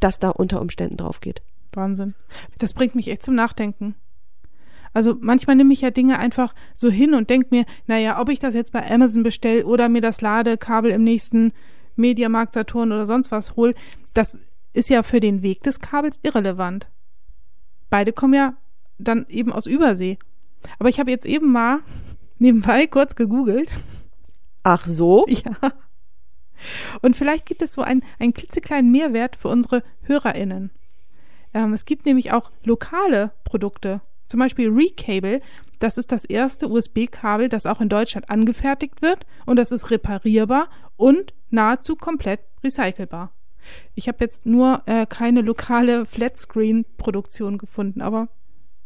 [0.00, 1.42] das da unter Umständen drauf geht.
[1.72, 2.14] Wahnsinn.
[2.58, 3.94] Das bringt mich echt zum Nachdenken.
[4.96, 8.38] Also manchmal nehme ich ja Dinge einfach so hin und denke mir, naja, ob ich
[8.38, 11.52] das jetzt bei Amazon bestelle oder mir das Ladekabel im nächsten
[11.96, 13.74] Mediamarkt Saturn oder sonst was hole,
[14.14, 14.38] das
[14.72, 16.88] ist ja für den Weg des Kabels irrelevant.
[17.90, 18.54] Beide kommen ja
[18.96, 20.18] dann eben aus Übersee.
[20.78, 21.80] Aber ich habe jetzt eben mal
[22.38, 23.70] nebenbei kurz gegoogelt
[24.62, 25.26] Ach so?
[25.30, 25.72] Ja.
[27.02, 30.70] Und vielleicht gibt es so einen, einen klitzekleinen Mehrwert für unsere HörerInnen.
[31.52, 34.00] Ähm, es gibt nämlich auch lokale Produkte.
[34.26, 35.38] Zum Beispiel Recable.
[35.78, 39.26] Das ist das erste USB-Kabel, das auch in Deutschland angefertigt wird.
[39.44, 43.32] Und das ist reparierbar und nahezu komplett recycelbar.
[43.94, 48.28] Ich habe jetzt nur äh, keine lokale Flatscreen-Produktion gefunden, aber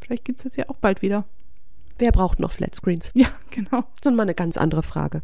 [0.01, 1.25] vielleicht gibt es das ja auch bald wieder.
[1.99, 3.11] Wer braucht noch Flatscreens?
[3.15, 3.85] Ja, genau.
[4.03, 5.21] Das ist mal eine ganz andere Frage.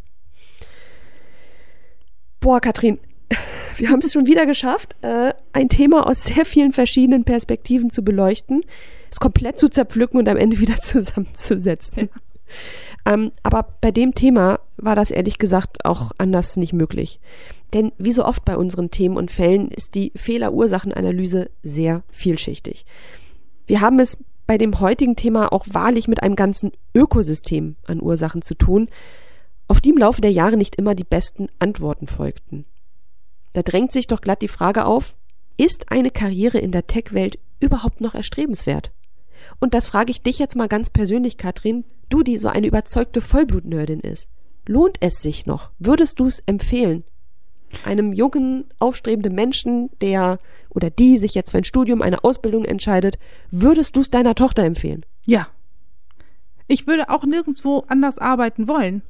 [2.41, 2.99] Boah, Katrin,
[3.77, 8.03] wir haben es schon wieder geschafft, äh, ein Thema aus sehr vielen verschiedenen Perspektiven zu
[8.03, 8.63] beleuchten,
[9.17, 12.11] es komplett zu zerpflücken und am Ende wieder zusammenzusetzen.
[13.05, 13.15] Ja.
[13.15, 17.21] Ähm, aber bei dem Thema war das ehrlich gesagt auch anders nicht möglich.
[17.73, 22.85] Denn wie so oft bei unseren Themen und Fällen ist die Fehler-Ursachen-Analyse sehr vielschichtig.
[23.67, 28.43] Wir haben es bei dem heutigen Thema auch wahrlich mit einem ganzen Ökosystem an Ursachen
[28.43, 28.89] zu tun,
[29.67, 32.65] auf die im Laufe der Jahre nicht immer die besten Antworten folgten.
[33.55, 35.17] Da drängt sich doch glatt die Frage auf,
[35.57, 38.93] ist eine Karriere in der Tech-Welt überhaupt noch erstrebenswert?
[39.61, 43.21] Und das frage ich dich jetzt mal ganz persönlich, Katrin, du, die so eine überzeugte
[43.21, 44.31] Vollblutnerdin ist.
[44.67, 45.71] Lohnt es sich noch?
[45.79, 47.05] Würdest du es empfehlen?
[47.85, 50.39] Einem jungen, aufstrebenden Menschen, der
[50.71, 53.19] oder die sich jetzt für ein Studium, eine Ausbildung entscheidet,
[53.51, 55.05] würdest du es deiner Tochter empfehlen?
[55.25, 55.49] Ja.
[56.69, 59.03] Ich würde auch nirgendwo anders arbeiten wollen.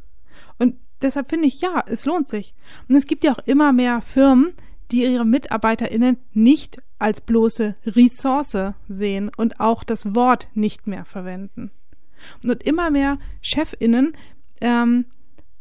[0.58, 2.54] Und deshalb finde ich, ja, es lohnt sich.
[2.88, 4.52] Und es gibt ja auch immer mehr Firmen,
[4.90, 11.70] die ihre MitarbeiterInnen nicht als bloße Ressource sehen und auch das Wort nicht mehr verwenden.
[12.44, 14.16] Und immer mehr ChefInnen
[14.60, 15.06] ähm,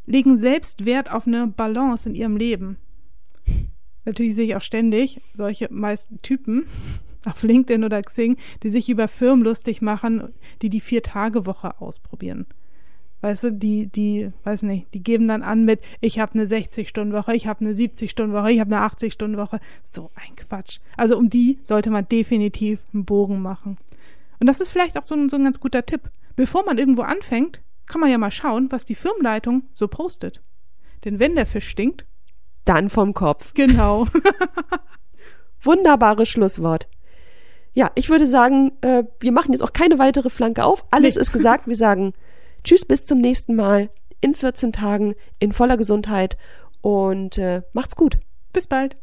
[0.05, 2.77] legen selbst Wert auf eine Balance in ihrem Leben.
[4.05, 6.67] Natürlich sehe ich auch ständig solche meisten Typen
[7.25, 10.29] auf LinkedIn oder Xing, die sich über Firmen lustig machen,
[10.61, 12.45] die die Vier-Tage-Woche ausprobieren.
[13.25, 17.33] Weißt du, die, die, weiß nicht, die geben dann an mit, ich habe eine 60-Stunden-Woche,
[17.33, 19.59] ich habe eine 70-Stunden-Woche, ich habe eine 80-Stunden-Woche.
[19.83, 20.77] So ein Quatsch.
[20.95, 23.79] Also um die sollte man definitiv einen Bogen machen.
[24.39, 26.01] Und das ist vielleicht auch so ein, so ein ganz guter Tipp.
[26.35, 30.39] Bevor man irgendwo anfängt, kann man ja mal schauen, was die Firmenleitung so postet.
[31.03, 32.05] Denn wenn der Fisch stinkt,
[32.63, 33.55] dann vom Kopf.
[33.55, 34.05] Genau.
[35.63, 36.87] Wunderbares Schlusswort.
[37.73, 40.85] Ja, ich würde sagen, äh, wir machen jetzt auch keine weitere Flanke auf.
[40.91, 41.21] Alles nee.
[41.21, 41.67] ist gesagt.
[41.67, 42.13] Wir sagen
[42.65, 43.91] Tschüss, bis zum nächsten Mal
[44.21, 46.35] in 14 Tagen in voller Gesundheit
[46.81, 48.17] und äh, macht's gut.
[48.53, 48.95] Bis bald.